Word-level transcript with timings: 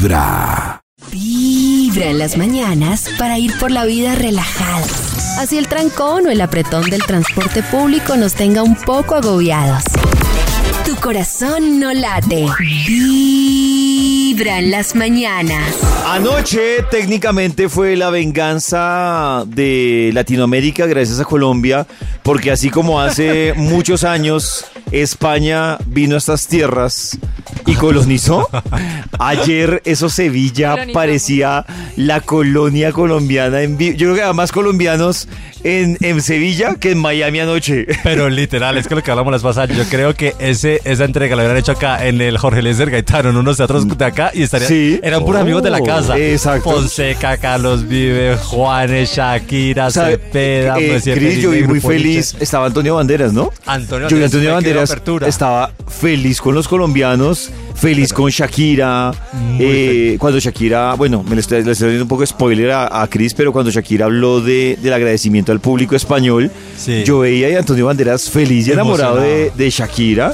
Vibra. 0.00 0.80
Vibra 1.12 2.06
en 2.06 2.18
las 2.18 2.38
mañanas 2.38 3.04
para 3.18 3.38
ir 3.38 3.52
por 3.58 3.70
la 3.70 3.84
vida 3.84 4.14
relajada. 4.14 4.86
Así 5.38 5.58
el 5.58 5.68
trancón 5.68 6.26
o 6.26 6.30
el 6.30 6.40
apretón 6.40 6.88
del 6.88 7.02
transporte 7.02 7.62
público 7.62 8.16
nos 8.16 8.32
tenga 8.32 8.62
un 8.62 8.76
poco 8.76 9.14
agobiados. 9.14 9.84
Tu 10.86 10.96
corazón 10.96 11.80
no 11.80 11.92
late. 11.92 12.46
Vibra 12.86 14.60
en 14.60 14.70
las 14.70 14.94
mañanas. 14.94 15.76
Anoche 16.06 16.82
técnicamente 16.90 17.68
fue 17.68 17.94
la 17.94 18.08
venganza 18.08 19.44
de 19.46 20.12
Latinoamérica 20.14 20.86
gracias 20.86 21.20
a 21.20 21.26
Colombia, 21.26 21.86
porque 22.22 22.50
así 22.50 22.70
como 22.70 23.02
hace 23.02 23.52
muchos 23.56 24.04
años 24.04 24.64
España 24.92 25.76
vino 25.84 26.14
a 26.14 26.18
estas 26.18 26.46
tierras 26.46 27.18
y 27.66 27.74
colonizó, 27.74 28.48
ayer 29.18 29.82
eso 29.84 30.08
Sevilla 30.08 30.76
parecía 30.92 31.64
la 31.96 32.20
colonia 32.20 32.92
colombiana 32.92 33.62
en 33.62 33.76
vivo. 33.76 33.96
Yo 33.96 34.06
creo 34.06 34.14
que 34.16 34.22
había 34.22 34.32
más 34.32 34.52
colombianos 34.52 35.28
en, 35.62 35.98
en 36.00 36.22
Sevilla 36.22 36.74
que 36.76 36.92
en 36.92 36.98
Miami 36.98 37.40
anoche. 37.40 37.86
Pero 38.02 38.28
literal, 38.30 38.78
es 38.78 38.86
que 38.88 38.94
lo 38.94 39.02
que 39.02 39.10
hablamos 39.10 39.32
las 39.32 39.42
pasadas, 39.42 39.76
yo 39.76 39.84
creo 39.84 40.14
que 40.14 40.34
ese, 40.38 40.80
esa 40.84 41.04
entrega 41.04 41.36
la 41.36 41.42
hubieran 41.42 41.58
hecho 41.58 41.72
acá 41.72 42.06
en 42.06 42.20
el 42.20 42.38
Jorge 42.38 42.62
Lézer 42.62 42.90
Gaetano, 42.90 43.30
en 43.30 43.36
unos 43.36 43.56
teatros 43.58 43.86
de 43.86 44.04
acá, 44.04 44.30
y 44.34 44.42
estarían, 44.42 44.68
Sí. 44.68 45.00
eran 45.02 45.24
puros 45.24 45.40
amigos 45.42 45.62
de 45.62 45.70
la 45.70 45.78
Oh, 45.78 45.84
casa. 45.84 46.18
exacto. 46.18 46.70
Fonseca, 46.70 47.36
Carlos 47.36 47.86
Vive, 47.88 48.36
Juanes, 48.36 49.14
Shakira. 49.14 49.90
Cepeda, 49.90 50.78
Eh, 50.78 50.88
Presidente 50.90 51.24
Cris, 51.26 51.42
yo 51.42 51.50
vi 51.50 51.62
muy 51.64 51.80
feliz. 51.80 52.34
Estaba 52.40 52.66
Antonio 52.66 52.94
Banderas, 52.96 53.32
¿no? 53.32 53.50
Antonio 53.66 54.08
Yo 54.08 54.16
vi 54.16 54.22
Banderas, 54.22 54.34
Antonio 54.34 54.54
Banderas 54.54 55.28
estaba 55.28 55.72
feliz 55.88 56.40
con 56.40 56.54
los 56.54 56.68
colombianos, 56.68 57.49
feliz 57.74 58.12
con 58.12 58.30
Shakira. 58.30 59.12
eh, 59.58 60.16
cuando 60.18 60.38
Shakira, 60.38 60.94
bueno, 60.94 61.22
me 61.22 61.34
le 61.34 61.40
estoy, 61.40 61.62
le 61.64 61.72
estoy 61.72 61.88
dando 61.88 62.02
un 62.04 62.08
poco 62.08 62.20
de 62.22 62.26
spoiler 62.28 62.70
a, 62.70 63.02
a 63.02 63.06
Chris, 63.08 63.34
pero 63.34 63.52
cuando 63.52 63.70
Shakira 63.70 64.04
habló 64.06 64.40
de, 64.40 64.78
del 64.82 64.92
agradecimiento 64.92 65.52
al 65.52 65.60
público 65.60 65.94
español, 65.96 66.50
Sí. 66.76 67.02
yo 67.04 67.20
veía 67.20 67.56
a 67.56 67.60
Antonio 67.60 67.86
Banderas 67.86 68.28
feliz 68.30 68.66
y 68.68 68.72
enamorado 68.72 69.16
de, 69.20 69.50
de 69.56 69.70
Shakira. 69.70 70.32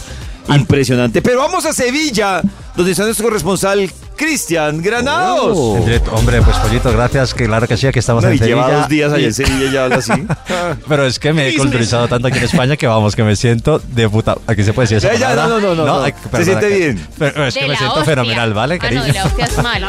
Impresionante. 0.48 1.22
Pero 1.22 1.39
vamos 1.41 1.67
a 1.67 1.72
Sevilla, 1.72 2.41
donde 2.77 2.92
está 2.92 3.05
nuestro 3.05 3.27
corresponsal 3.27 3.91
Cristian 4.17 4.83
Granados. 4.83 5.84
Directo. 5.84 6.12
Hombre, 6.14 6.41
pues 6.42 6.56
Pollito, 6.59 6.91
gracias, 6.92 7.34
que 7.34 7.47
claro 7.47 7.67
que 7.69 7.77
sí, 7.77 7.86
aquí 7.86 7.98
estamos 7.98 8.25
No, 8.25 8.31
en 8.31 8.36
y 8.36 8.39
lleva 8.39 8.62
Sevilla. 8.64 8.78
dos 8.81 8.89
días 8.89 9.12
allá 9.12 9.27
en 9.27 9.34
Sevilla 9.34 9.64
y 9.69 9.72
ya 9.72 9.84
habla 9.84 9.97
así. 9.97 10.12
Pero 10.89 11.06
es 11.06 11.19
que 11.19 11.33
me 11.33 11.48
he 11.48 11.56
culturizado 11.56 12.09
tanto 12.09 12.28
aquí 12.28 12.39
en 12.39 12.44
España 12.44 12.77
que 12.77 12.87
vamos, 12.87 13.14
que 13.14 13.22
me 13.22 13.37
siento 13.37 13.78
de 13.78 14.09
puta. 14.09 14.37
Aquí 14.47 14.64
se 14.64 14.72
puede 14.72 14.89
decir 14.89 15.09
Ya, 15.11 15.17
ya, 15.19 15.28
palabra? 15.31 15.59
no, 15.61 15.75
no, 15.75 15.87
no, 15.87 16.05
Se 16.05 16.44
siente 16.44 16.69
que- 16.69 16.77
bien. 16.77 17.06
Pero 17.19 17.47
es 17.47 17.55
que 17.55 17.61
De 17.62 17.69
me 17.69 17.77
siento 17.77 17.94
hostia. 17.97 18.05
fenomenal, 18.14 18.55
¿vale, 18.55 18.75
Ah, 18.77 18.78
cariño? 18.78 19.00
no, 19.00 19.06
de 19.06 19.12
la 19.12 19.25
hostia 19.27 19.44
es 19.44 19.62
mal. 19.62 19.83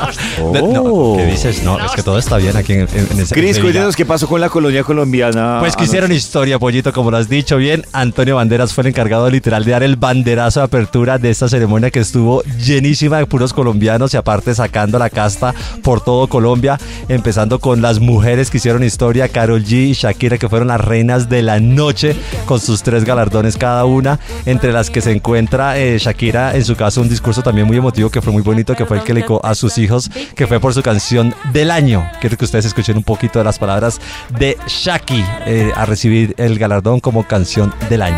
De- 0.53 0.61
no, 0.61 1.13
¿Qué 1.17 1.25
dices? 1.25 1.63
No, 1.63 1.83
es 1.85 1.91
que 1.93 2.03
todo 2.03 2.17
está 2.17 2.37
bien 2.37 2.55
aquí 2.57 2.73
en, 2.73 2.81
en, 2.81 2.87
en 3.11 3.19
ese- 3.19 3.33
Cris, 3.33 3.55
Sevilla. 3.55 3.61
cuéntanos 3.61 3.95
qué 3.95 4.05
pasó 4.05 4.27
con 4.27 4.41
la 4.41 4.49
colonia 4.49 4.83
colombiana. 4.83 5.57
Pues 5.59 5.75
que 5.75 5.85
hicieron 5.85 6.11
historia, 6.11 6.59
Pollito, 6.59 6.91
como 6.93 7.11
lo 7.11 7.17
has 7.17 7.29
dicho 7.29 7.57
bien. 7.57 7.85
Antonio 7.93 8.35
Banderas 8.35 8.73
fue 8.73 8.81
el 8.83 8.87
encargado 8.89 9.29
literal 9.29 9.63
de 9.63 9.71
dar 9.71 9.83
el 9.83 9.95
banderazo 9.95 10.59
de 10.59 10.65
apertura 10.65 11.17
de 11.17 11.29
esta 11.29 11.47
ceremonia 11.47 11.91
que 11.91 11.99
estuvo 11.99 12.43
llenísima 12.43 13.17
de 13.19 13.25
puros 13.25 13.53
colombianos 13.53 14.13
aparte 14.17 14.55
sacando 14.55 14.97
la 14.97 15.09
casta 15.09 15.53
por 15.83 16.01
todo 16.01 16.27
Colombia, 16.27 16.79
empezando 17.07 17.59
con 17.59 17.81
las 17.81 17.99
mujeres 17.99 18.49
que 18.49 18.57
hicieron 18.57 18.83
historia, 18.83 19.29
Carol 19.29 19.63
G 19.63 19.89
y 19.89 19.93
Shakira, 19.93 20.37
que 20.37 20.49
fueron 20.49 20.69
las 20.69 20.81
reinas 20.81 21.29
de 21.29 21.43
la 21.43 21.59
noche 21.59 22.15
con 22.45 22.59
sus 22.59 22.81
tres 22.81 23.03
galardones 23.05 23.57
cada 23.57 23.85
una, 23.85 24.19
entre 24.45 24.71
las 24.71 24.89
que 24.89 25.01
se 25.01 25.11
encuentra 25.11 25.77
eh, 25.77 25.97
Shakira, 25.99 26.55
en 26.55 26.65
su 26.65 26.75
caso 26.75 27.01
un 27.01 27.09
discurso 27.09 27.43
también 27.43 27.67
muy 27.67 27.77
emotivo 27.77 28.09
que 28.09 28.21
fue 28.21 28.33
muy 28.33 28.41
bonito, 28.41 28.75
que 28.75 28.85
fue 28.85 28.97
el 28.97 29.03
que 29.03 29.13
le 29.13 29.27
a 29.43 29.55
sus 29.55 29.77
hijos, 29.77 30.09
que 30.35 30.47
fue 30.47 30.59
por 30.59 30.73
su 30.73 30.81
canción 30.81 31.35
del 31.51 31.69
año. 31.69 32.09
Quiero 32.21 32.37
que 32.37 32.45
ustedes 32.45 32.65
escuchen 32.65 32.97
un 32.97 33.03
poquito 33.03 33.39
de 33.39 33.45
las 33.45 33.59
palabras 33.59 33.99
de 34.39 34.57
Shaki 34.67 35.23
eh, 35.45 35.71
a 35.75 35.85
recibir 35.85 36.33
el 36.37 36.57
galardón 36.57 36.99
como 36.99 37.27
canción 37.27 37.73
del 37.89 38.03
año. 38.03 38.17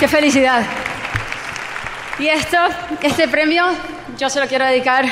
¡Qué 0.00 0.08
felicidad! 0.08 0.64
Y 2.18 2.28
esto, 2.28 2.56
este 3.02 3.28
premio, 3.28 3.64
yo 4.18 4.28
se 4.28 4.40
lo 4.40 4.48
quiero 4.48 4.64
dedicar 4.66 5.06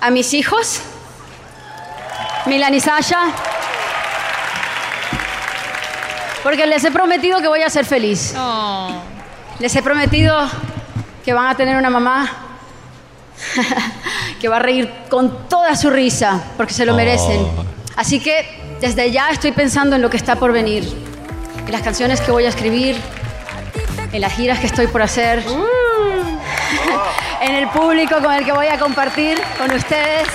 a 0.00 0.10
mis 0.10 0.34
hijos, 0.34 0.80
Milan 2.46 2.74
y 2.74 2.80
Sasha, 2.80 3.20
porque 6.42 6.66
les 6.66 6.82
he 6.84 6.90
prometido 6.90 7.40
que 7.40 7.46
voy 7.46 7.62
a 7.62 7.70
ser 7.70 7.84
feliz. 7.86 8.34
Oh. 8.36 8.90
Les 9.60 9.74
he 9.76 9.82
prometido 9.82 10.36
que 11.24 11.32
van 11.32 11.46
a 11.46 11.54
tener 11.54 11.76
una 11.76 11.90
mamá 11.90 12.28
que 14.40 14.48
va 14.48 14.56
a 14.56 14.58
reír 14.58 14.92
con 15.08 15.48
toda 15.48 15.76
su 15.76 15.88
risa, 15.88 16.42
porque 16.56 16.74
se 16.74 16.84
lo 16.84 16.94
merecen. 16.94 17.46
Así 17.94 18.18
que 18.18 18.76
desde 18.80 19.12
ya 19.12 19.30
estoy 19.30 19.52
pensando 19.52 19.94
en 19.94 20.02
lo 20.02 20.10
que 20.10 20.16
está 20.16 20.34
por 20.34 20.50
venir, 20.50 20.84
en 21.64 21.70
las 21.70 21.82
canciones 21.82 22.20
que 22.20 22.32
voy 22.32 22.46
a 22.46 22.48
escribir, 22.48 23.00
en 24.10 24.20
las 24.20 24.32
giras 24.32 24.58
que 24.58 24.66
estoy 24.66 24.88
por 24.88 25.02
hacer, 25.02 25.44
en 27.44 27.54
el 27.54 27.68
público 27.68 28.16
con 28.22 28.32
el 28.34 28.44
que 28.44 28.52
voy 28.52 28.66
a 28.66 28.78
compartir 28.78 29.38
con 29.58 29.70
ustedes. 29.74 30.26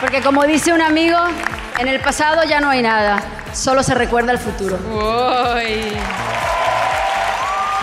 Porque 0.00 0.20
como 0.20 0.44
dice 0.44 0.72
un 0.72 0.80
amigo, 0.82 1.16
en 1.78 1.88
el 1.88 2.00
pasado 2.00 2.42
ya 2.48 2.60
no 2.60 2.70
hay 2.70 2.82
nada, 2.82 3.22
solo 3.52 3.82
se 3.82 3.94
recuerda 3.94 4.32
el 4.32 4.38
futuro. 4.38 4.78
Uy. 4.92 5.92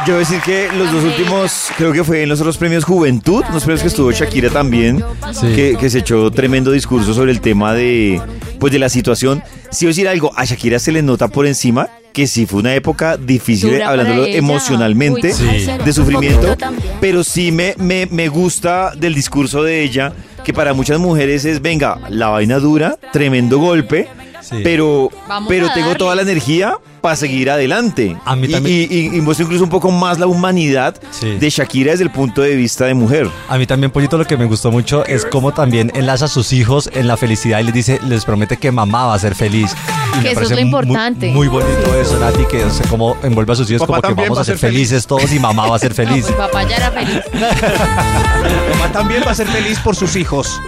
Yo 0.06 0.14
voy 0.16 0.16
a 0.16 0.20
decir 0.28 0.42
que 0.42 0.68
los 0.76 0.92
dos 0.92 1.04
últimos, 1.04 1.70
creo 1.78 1.94
que 1.94 2.04
fue 2.04 2.24
en 2.24 2.30
los 2.30 2.40
otros 2.42 2.58
premios 2.58 2.84
Juventud, 2.86 3.44
los 3.54 3.64
premios 3.64 3.82
que 3.82 3.88
estuvo 3.88 4.12
Shakira 4.12 4.50
también, 4.50 5.04
Sí. 5.32 5.54
que, 5.56 5.78
que 5.80 5.90
se 5.92 6.00
echó 6.00 6.32
tremendo 6.32 6.72
discurso 6.72 7.14
sobre 7.14 7.32
el 7.32 7.40
tema 7.40 7.74
de, 7.74 8.20
pues 8.60 8.74
de 8.74 8.80
la 8.80 8.90
situación. 8.90 9.44
Si 9.70 9.86
voy 9.86 9.90
a 9.92 9.94
decir 9.94 10.08
algo, 10.08 10.32
a 10.36 10.44
Shakira 10.46 10.80
se 10.80 10.92
le 10.92 11.04
nota 11.04 11.28
por 11.28 11.46
encima 11.46 11.88
que 12.14 12.28
sí 12.28 12.46
fue 12.46 12.60
una 12.60 12.74
época 12.76 13.18
difícil, 13.18 13.72
Dura 13.72 13.90
hablándolo 13.90 14.26
emocionalmente, 14.26 15.30
Uy, 15.30 15.60
Sí. 15.66 15.72
de 15.84 15.94
sufrimiento, 15.94 16.56
pero 17.00 17.24
sí 17.24 17.52
me, 17.52 17.76
me, 17.78 18.06
me 18.12 18.28
gusta 18.28 18.92
del 18.96 19.14
discurso 19.16 19.64
de 19.64 19.82
ella, 19.84 20.14
que 20.44 20.54
para 20.54 20.74
muchas 20.74 21.00
mujeres 21.00 21.46
es, 21.46 21.62
venga, 21.62 22.00
la 22.10 22.30
vaina 22.30 22.60
dura, 22.60 22.98
tremendo 23.14 23.60
golpe, 23.60 24.08
Sí. 24.42 24.58
pero, 24.64 25.10
Vamos 25.28 25.48
pero 25.48 25.68
tengo 25.74 25.96
toda 25.96 26.16
la 26.16 26.24
energía 26.24 26.76
para 27.00 27.16
seguir 27.16 27.50
adelante. 27.50 28.18
A 28.26 28.36
mí 28.36 28.48
también- 28.48 28.88
y, 28.92 28.96
y- 28.96 29.18
y 29.18 29.22
muestra 29.22 29.44
incluso 29.46 29.64
un 29.64 29.70
poco 29.70 29.92
más 29.92 30.18
la 30.20 30.26
humanidad 30.28 30.96
Sí. 31.12 31.38
de 31.38 31.50
Shakira 31.50 31.92
desde 31.92 32.04
el 32.06 32.10
punto 32.12 32.42
de 32.42 32.56
vista 32.56 32.86
de 32.86 32.94
mujer. 32.96 33.30
A 33.48 33.58
mí 33.58 33.66
también, 33.68 33.92
Pollito, 33.92 34.18
lo 34.18 34.26
que 34.26 34.38
me 34.38 34.46
gustó 34.46 34.72
mucho 34.72 35.06
es 35.06 35.26
cómo 35.26 35.54
también 35.54 35.92
enlaza 35.96 36.26
a 36.26 36.28
sus 36.28 36.54
hijos 36.54 36.90
en 36.94 37.08
la 37.08 37.18
felicidad 37.18 37.60
y 37.60 37.64
les 37.66 37.74
dice, 37.74 38.00
les 38.08 38.26
promete 38.26 38.58
que 38.58 38.72
mamá 38.72 39.06
va 39.06 39.14
a 39.14 39.20
ser 39.20 39.36
feliz. 39.36 39.74
Y 40.18 40.22
Que 40.22 40.32
eso 40.32 40.42
es 40.42 40.52
lo 40.52 40.60
importante. 40.60 41.32
Muy, 41.32 41.48
bonito 41.48 41.96
eso, 42.00 42.20
Nati, 42.20 42.46
que 42.46 42.64
o 42.64 42.70
sea, 42.70 42.88
cómo 42.90 43.18
envuelve 43.24 43.54
a 43.54 43.56
sus 43.56 43.70
hijos 43.72 43.88
Papá 43.88 44.02
como 44.02 44.16
que 44.16 44.22
vamos 44.24 44.38
va 44.38 44.42
a 44.42 44.46
ser 44.46 44.58
feliz. 44.58 44.90
felices 44.90 45.08
todos 45.08 45.32
y 45.32 45.40
mamá 45.40 45.68
va 45.68 45.76
a 45.76 45.80
ser 45.80 45.94
feliz. 46.02 46.28
Mi 46.30 46.36
papá 46.36 46.64
ya 46.64 46.76
era 46.78 46.92
feliz. 46.92 47.22
Mamá 48.72 48.92
también 48.92 49.24
va 49.26 49.32
a 49.32 49.36
ser 49.36 49.48
feliz 49.48 49.80
por 49.80 49.96
sus 49.96 50.16
hijos. 50.16 50.60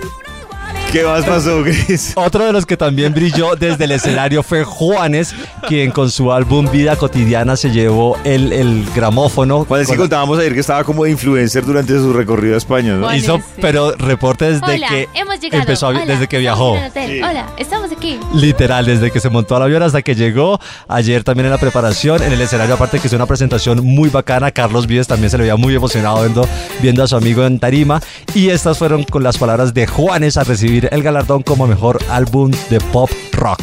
¿Qué 0.93 1.03
más 1.03 1.25
pasó, 1.25 1.63
Chris? 1.63 2.13
Otro 2.15 2.45
de 2.45 2.53
los 2.53 2.67
que 2.67 2.77
también 2.77 3.15
brilló 3.15 3.55
desde 3.55 3.85
el 3.85 3.91
escenario 3.93 4.43
fue 4.43 4.63
Juanes, 4.63 5.33
quien 5.67 5.89
con 5.89 6.11
su 6.11 6.31
álbum 6.31 6.69
Vida 6.71 6.95
Cotidiana 6.95 7.55
se 7.57 7.71
llevó 7.71 8.15
el, 8.23 8.53
el 8.53 8.85
gramófono. 8.95 9.65
Cuando 9.65 9.85
sí 9.85 9.89
Con- 9.93 10.01
contábamos 10.03 10.37
ayer 10.37 10.53
que 10.53 10.59
estaba 10.59 10.83
como 10.83 11.05
de 11.05 11.09
influencer 11.09 11.65
durante 11.65 11.93
su 11.97 12.13
recorrido 12.13 12.53
a 12.53 12.57
España, 12.59 12.93
¿no? 12.93 13.05
Juanes, 13.05 13.23
hizo, 13.23 13.37
sí. 13.37 13.43
pero 13.59 13.93
reporte 13.95 14.45
desde 14.51 14.63
Hola, 14.75 14.87
que 14.87 15.09
hemos 15.15 15.39
llegado. 15.39 15.61
empezó 15.63 15.87
a 15.87 15.91
vi- 15.93 15.97
Hola, 15.97 16.05
desde 16.13 16.27
que 16.27 16.37
viajó. 16.37 16.77
Sí. 16.93 17.21
Hola, 17.23 17.47
estamos 17.57 17.91
aquí. 17.91 18.19
Literal, 18.35 18.85
desde 18.85 19.09
que 19.09 19.19
se 19.19 19.29
montó 19.31 19.55
al 19.55 19.63
avión 19.63 19.81
hasta 19.81 20.03
que 20.03 20.13
llegó. 20.13 20.59
Ayer 20.87 21.23
también 21.23 21.47
en 21.47 21.51
la 21.53 21.57
preparación, 21.57 22.21
en 22.21 22.31
el 22.33 22.41
escenario, 22.41 22.75
aparte 22.75 22.99
que 22.99 23.07
hizo 23.07 23.15
una 23.15 23.25
presentación 23.25 23.83
muy 23.83 24.09
bacana. 24.09 24.51
Carlos 24.51 24.85
Vives 24.85 25.07
también 25.07 25.31
se 25.31 25.37
le 25.39 25.43
veía 25.45 25.55
muy 25.55 25.73
emocionado 25.73 26.21
viendo, 26.21 26.47
viendo 26.83 27.01
a 27.03 27.07
su 27.07 27.15
amigo 27.15 27.43
en 27.47 27.57
Tarima. 27.57 27.99
Y 28.35 28.49
estas 28.49 28.77
fueron 28.77 29.03
con 29.05 29.23
las 29.23 29.39
palabras 29.39 29.73
de 29.73 29.87
Juanes 29.87 30.37
a 30.37 30.43
recibir 30.43 30.82
el 30.91 31.03
galardón 31.03 31.43
como 31.43 31.67
mejor 31.67 31.99
álbum 32.09 32.51
de 32.69 32.79
pop 32.79 33.09
rock. 33.33 33.59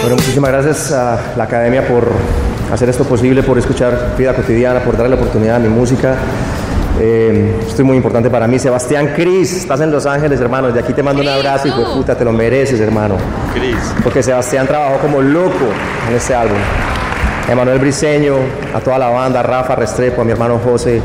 Bueno, 0.00 0.16
muchísimas 0.16 0.50
gracias 0.50 0.92
a 0.92 1.34
la 1.36 1.44
academia 1.44 1.86
por 1.86 2.08
hacer 2.72 2.88
esto 2.88 3.04
posible, 3.04 3.42
por 3.42 3.58
escuchar 3.58 4.14
vida 4.16 4.34
cotidiana, 4.34 4.80
por 4.80 4.96
darle 4.96 5.10
la 5.10 5.16
oportunidad 5.16 5.56
a 5.56 5.58
mi 5.58 5.68
música. 5.68 6.16
Eh, 7.00 7.54
esto 7.60 7.82
es 7.82 7.86
muy 7.86 7.96
importante 7.96 8.30
para 8.30 8.46
mí. 8.46 8.58
Sebastián 8.58 9.12
Cris, 9.14 9.52
estás 9.52 9.80
en 9.80 9.90
Los 9.90 10.06
Ángeles, 10.06 10.40
hermano. 10.40 10.70
De 10.70 10.80
aquí 10.80 10.92
te 10.92 11.02
mando 11.02 11.20
un 11.20 11.28
Cris, 11.28 11.38
abrazo 11.38 11.68
y 11.68 11.94
puta, 11.94 12.16
te 12.16 12.24
lo 12.24 12.32
mereces, 12.32 12.80
hermano. 12.80 13.16
Chris. 13.52 13.76
Porque 14.02 14.22
Sebastián 14.22 14.66
trabajó 14.66 14.98
como 14.98 15.20
loco 15.20 15.66
en 16.08 16.16
este 16.16 16.34
álbum. 16.34 16.58
A 17.48 17.52
Emanuel 17.52 17.78
Briseño, 17.78 18.36
a 18.74 18.80
toda 18.80 18.98
la 18.98 19.08
banda, 19.08 19.40
a 19.40 19.42
Rafa 19.42 19.76
Restrepo, 19.76 20.22
a 20.22 20.24
mi 20.24 20.32
hermano 20.32 20.58
José, 20.58 21.00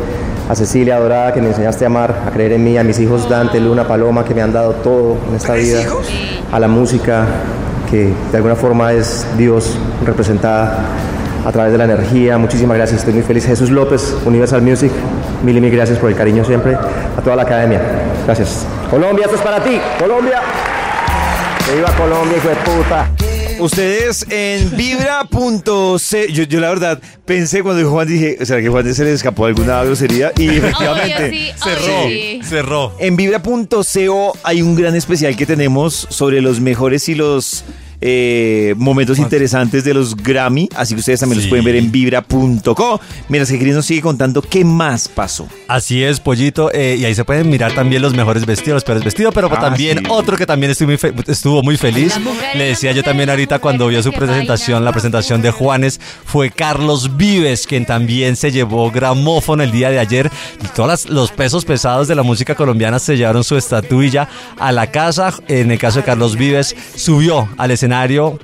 a 0.50 0.56
Cecilia 0.56 1.00
Dorada, 1.00 1.34
que 1.34 1.42
me 1.42 1.50
enseñaste 1.50 1.86
a 1.86 1.88
amar, 1.88 2.24
a 2.28 2.32
creer 2.32 2.54
en 2.54 2.64
mí, 2.64 2.78
a 2.78 2.84
mis 2.84 3.00
hijos 3.00 3.30
Dante, 3.30 3.60
Luna, 3.60 3.88
Paloma, 3.88 4.26
que 4.26 4.34
me 4.34 4.42
han 4.42 4.52
dado 4.52 4.74
todo 4.74 5.18
en 5.30 5.36
esta 5.36 5.54
vida, 5.54 5.82
a 6.52 6.60
la 6.60 6.68
música, 6.68 7.26
que 7.90 8.14
de 8.32 8.38
alguna 8.38 8.56
forma 8.56 8.94
es 8.94 9.26
Dios 9.38 9.78
representada 10.06 10.80
a 11.46 11.52
través 11.52 11.72
de 11.72 11.78
la 11.78 11.86
energía. 11.86 12.38
Muchísimas 12.38 12.78
gracias, 12.78 13.00
estoy 13.00 13.14
muy 13.14 13.24
feliz. 13.24 13.46
Jesús 13.46 13.70
López, 13.70 14.16
Universal 14.26 14.62
Music, 14.62 14.92
mil 15.44 15.58
y 15.58 15.62
mil 15.62 15.72
gracias 15.72 15.98
por 15.98 16.10
el 16.10 16.16
cariño 16.16 16.44
siempre. 16.46 16.76
A 16.76 17.22
toda 17.22 17.36
la 17.36 17.44
academia, 17.44 17.82
gracias. 18.26 18.66
Colombia, 18.90 19.26
esto 19.26 19.38
es 19.38 19.42
para 19.42 19.64
ti. 19.64 19.80
Colombia. 20.00 20.42
Que 21.66 21.76
viva 21.76 21.90
Colombia, 21.92 22.38
hijo 22.38 22.50
de 22.50 22.56
puta. 22.56 23.21
Ustedes 23.62 24.26
en 24.32 24.76
vibra.c. 24.76 26.32
Yo, 26.34 26.44
yo 26.46 26.60
la 26.60 26.70
verdad 26.70 27.00
pensé 27.26 27.62
cuando 27.62 27.78
dijo 27.78 27.92
Juan, 27.92 28.08
dije, 28.08 28.44
¿será 28.44 28.60
que 28.60 28.70
Juan 28.70 28.92
se 28.92 29.04
le 29.04 29.14
escapó 29.14 29.46
alguna 29.46 29.84
grosería? 29.84 30.32
Y 30.36 30.50
efectivamente. 30.58 31.30
Obvio, 31.30 31.54
sí, 31.54 31.54
cerró. 31.64 32.08
sí. 32.08 32.42
Cerró. 32.44 32.96
En 32.98 33.16
vibra.co 33.16 34.34
hay 34.44 34.64
un 34.64 34.76
gran 34.76 34.96
especial 34.96 35.38
que 35.38 35.46
tenemos 35.46 36.08
sobre 36.10 36.42
los 36.42 36.60
mejores 36.60 37.08
y 37.08 37.14
los 37.14 37.64
eh, 38.02 38.74
momentos 38.78 39.20
interesantes 39.20 39.84
de 39.84 39.94
los 39.94 40.16
Grammy. 40.16 40.68
Así 40.76 40.94
que 40.96 41.00
ustedes 41.00 41.20
también 41.20 41.40
los 41.40 41.48
pueden 41.48 41.64
ver 41.66 41.76
en 41.76 41.92
vibra.co. 41.92 43.00
Mientras 43.30 43.50
que 43.52 43.60
Cris 43.60 43.76
nos 43.76 43.86
sigue 43.86 44.02
contando 44.02 44.42
qué 44.42 44.66
más 44.66 45.08
pasó. 45.08 45.48
Así 45.68 46.04
es, 46.04 46.20
Pollito. 46.20 46.72
eh, 46.74 46.98
y 47.00 47.06
ahí 47.06 47.16
se 47.16 47.24
pueden 47.24 47.50
mirar 47.50 47.74
también 47.74 48.02
los 48.02 48.14
mejores 48.14 48.46
vestidos, 48.46 48.76
los 48.78 48.84
peores 48.84 49.04
vestidos. 49.04 49.34
Pero 49.34 49.50
Ah, 49.52 49.60
también 49.60 50.00
sí. 50.00 50.04
otro 50.10 50.36
que 50.38 50.46
también 50.46 50.72
estuvo 50.72 50.88
muy, 50.90 50.98
fe- 50.98 51.14
estuvo 51.28 51.62
muy 51.64 51.78
feliz. 51.78 52.16
Le 52.56 52.66
decía 52.66 52.92
yo 52.92 53.04
también 53.04 53.30
ahorita 53.30 53.60
cuando 53.60 53.88
vio 53.88 54.02
su 54.02 54.12
presentación, 54.12 54.84
la 54.84 54.92
presentación 54.92 55.42
de 55.42 55.52
Juanes, 55.52 56.00
fue 56.26 56.50
Carlos 56.52 57.16
Vives, 57.18 57.68
quien 57.68 57.86
también 57.86 58.36
se 58.36 58.52
llevó 58.52 58.90
gramófono 58.92 59.62
el 59.64 59.72
día 59.72 59.90
de 59.92 60.00
ayer. 60.00 60.32
Y 60.64 60.68
todos 60.76 61.08
los 61.10 61.32
pesos 61.32 61.66
pesados 61.66 62.08
de 62.08 62.16
la 62.16 62.24
música 62.24 62.56
colombiana 62.56 62.98
se 63.00 63.16
llevaron 63.18 63.44
su 63.44 63.58
estatuilla 63.58 64.28
a 64.58 64.72
la 64.72 64.88
casa. 64.92 65.34
En 65.48 65.70
el 65.72 65.78
caso 65.78 66.00
de 66.00 66.06
Carlos 66.06 66.36
Vives, 66.36 66.76
subió 66.96 67.48
al 67.58 67.72
escenario 67.72 67.91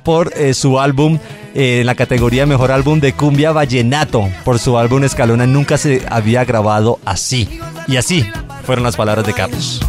por 0.02 0.32
eh, 0.36 0.52
su 0.52 0.78
álbum 0.78 1.18
eh, 1.54 1.80
en 1.80 1.86
la 1.86 1.94
categoría 1.94 2.44
Mejor 2.44 2.70
Álbum 2.70 3.00
de 3.00 3.14
Cumbia 3.14 3.50
Vallenato. 3.50 4.28
Por 4.44 4.58
su 4.58 4.76
álbum 4.76 5.04
Escalona 5.04 5.46
nunca 5.46 5.78
se 5.78 6.02
había 6.10 6.44
grabado 6.44 6.98
así. 7.04 7.58
Y 7.86 7.96
así 7.96 8.26
fueron 8.64 8.84
las 8.84 8.96
palabras 8.96 9.26
de 9.26 9.32
Carlos. 9.32 9.80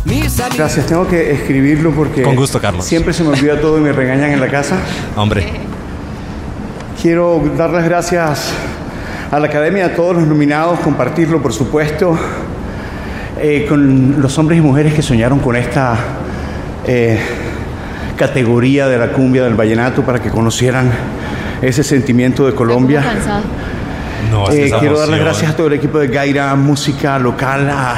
Gracias, 0.56 0.86
tengo 0.88 1.06
que 1.08 1.34
escribirlo 1.34 1.92
porque 1.92 2.24
Con 2.24 2.36
gusto, 2.38 2.62
Carlos. 2.62 2.86
siempre 2.86 3.14
se 3.14 3.24
me 3.24 3.30
olvida 3.30 3.60
todo 3.60 3.78
y 3.78 3.82
me 3.82 3.92
regañan 3.92 4.32
en 4.32 4.40
la 4.40 4.48
casa. 4.48 4.78
Hombre, 5.18 5.46
Quiero 7.02 7.42
dar 7.58 7.70
las 7.70 7.86
gracias 7.86 8.52
a 9.32 9.40
la 9.40 9.48
Academia, 9.48 9.86
a 9.86 9.96
todos 9.96 10.16
los 10.16 10.28
nominados, 10.28 10.80
compartirlo, 10.82 11.42
por 11.42 11.54
supuesto, 11.54 12.18
eh, 13.40 13.66
con 13.70 14.22
los 14.22 14.38
hombres 14.38 14.60
y 14.60 14.62
mujeres 14.62 14.94
que 14.94 15.02
soñaron 15.02 15.40
con 15.40 15.56
esta 15.56 15.98
eh, 16.86 17.18
categoría 18.20 18.90
de 18.90 18.98
la 18.98 19.14
cumbia 19.14 19.46
del 19.46 19.54
vallenato 19.54 20.04
para 20.04 20.22
que 20.22 20.30
conocieran 20.30 20.92
ese 21.62 21.86
sentimiento 21.86 22.46
de 22.46 22.54
Colombia. 22.54 23.02
No, 24.30 24.50
es 24.50 24.74
Eh, 24.74 24.76
quiero 24.78 25.00
dar 25.00 25.08
las 25.08 25.22
gracias 25.22 25.52
a 25.52 25.56
todo 25.56 25.68
el 25.68 25.74
equipo 25.74 26.00
de 26.00 26.10
Gaira 26.10 26.54
Música 26.56 27.18
Local, 27.18 27.70
a 27.70 27.96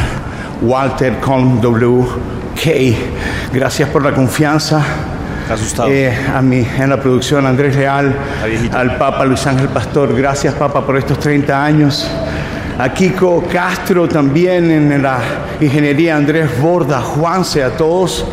Walter, 0.62 1.18
Colm 1.20 1.60
W, 1.60 2.06
K. 2.56 2.70
Gracias 3.52 3.90
por 3.90 4.04
la 4.06 4.14
confianza. 4.14 4.80
Asustado. 5.50 5.90
Eh, 5.90 6.16
a 6.34 6.40
mí 6.44 6.66
en 6.78 6.90
la 6.92 7.02
producción, 7.02 7.48
Andrés 7.48 7.76
Leal, 7.76 8.16
al 8.72 8.98
Papa 8.98 9.26
Luis 9.26 9.46
Ángel 9.48 9.70
Pastor. 9.70 10.16
Gracias, 10.16 10.54
Papa, 10.54 10.86
por 10.86 10.98
estos 10.98 11.20
30 11.20 11.66
años. 11.66 12.08
A 12.78 12.94
Kiko 12.94 13.44
Castro 13.52 14.08
también 14.08 14.70
en 14.70 15.02
la 15.02 15.18
ingeniería, 15.60 16.16
Andrés 16.16 16.48
Borda, 16.62 17.02
Juanse, 17.02 17.64
a 17.64 17.72
todos. 17.72 18.24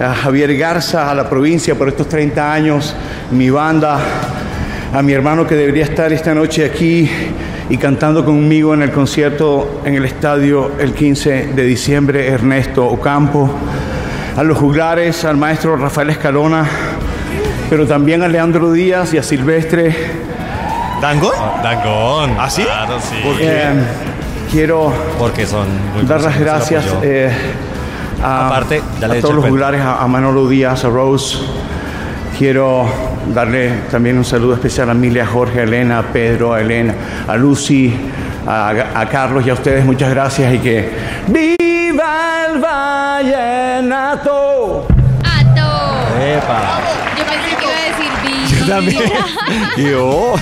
A 0.00 0.14
Javier 0.14 0.56
Garza, 0.56 1.10
a 1.10 1.14
la 1.14 1.28
provincia 1.28 1.74
por 1.74 1.88
estos 1.88 2.08
30 2.08 2.52
años. 2.52 2.94
Mi 3.30 3.50
banda, 3.50 3.98
a 4.92 5.02
mi 5.02 5.12
hermano 5.12 5.46
que 5.46 5.54
debería 5.54 5.84
estar 5.84 6.12
esta 6.12 6.34
noche 6.34 6.64
aquí 6.64 7.08
y 7.68 7.76
cantando 7.76 8.24
conmigo 8.24 8.74
en 8.74 8.82
el 8.82 8.90
concierto 8.90 9.80
en 9.84 9.94
el 9.94 10.04
estadio 10.04 10.72
el 10.78 10.92
15 10.92 11.52
de 11.54 11.64
diciembre, 11.64 12.28
Ernesto 12.28 12.86
Ocampo, 12.86 13.50
a 14.36 14.42
los 14.42 14.58
juglares, 14.58 15.24
al 15.24 15.36
maestro 15.36 15.76
Rafael 15.76 16.10
Escalona, 16.10 16.66
pero 17.70 17.86
también 17.86 18.22
a 18.22 18.28
Leandro 18.28 18.72
Díaz 18.72 19.14
y 19.14 19.18
a 19.18 19.22
Silvestre. 19.22 19.94
¿Dango? 21.00 21.32
Dangón. 21.62 22.36
¿Ah, 22.38 22.50
sí? 22.50 22.62
Claro, 22.62 22.98
sí. 23.00 23.16
Eh, 23.40 23.72
quiero 24.50 24.92
Porque 25.18 25.46
son 25.46 25.66
muy 25.94 26.04
dar 26.04 26.20
las 26.20 26.38
gracias 26.38 26.84
eh, 27.02 27.30
a, 28.22 28.46
Aparte, 28.48 28.78
a 28.78 28.80
todos 29.00 29.22
los 29.22 29.22
cuento. 29.22 29.48
juglares, 29.48 29.80
a, 29.80 30.02
a 30.02 30.06
Manolo 30.06 30.48
Díaz, 30.48 30.84
a 30.84 30.88
Rose. 30.88 31.38
Quiero 32.38 32.86
darle 33.32 33.70
también 33.90 34.16
un 34.18 34.24
saludo 34.24 34.54
especial 34.54 34.88
a 34.88 34.92
Emilia, 34.92 35.22
a 35.24 35.26
Jorge, 35.26 35.60
a 35.60 35.62
Elena, 35.64 35.98
a 35.98 36.02
Pedro, 36.02 36.54
a 36.54 36.60
Elena, 36.60 36.94
a 37.28 37.36
Lucy, 37.36 37.94
a, 38.46 38.70
a 38.94 39.06
Carlos 39.08 39.46
y 39.46 39.50
a 39.50 39.54
ustedes. 39.54 39.84
Muchas 39.84 40.10
gracias 40.10 40.54
y 40.54 40.58
que 40.58 40.90
¡Viva 41.28 42.46
el 42.48 42.58
vallenato! 43.72 44.86
¡Ato! 45.22 45.70
Epa. 46.20 46.80
Yo 47.16 47.24
pensé 47.24 47.56
que 47.56 47.64
iba 47.64 47.76
a 47.76 47.82
decir 47.88 48.10
vi. 48.24 48.34
Yo 48.56 48.66
también. 48.66 49.12
Yo. 49.92 50.34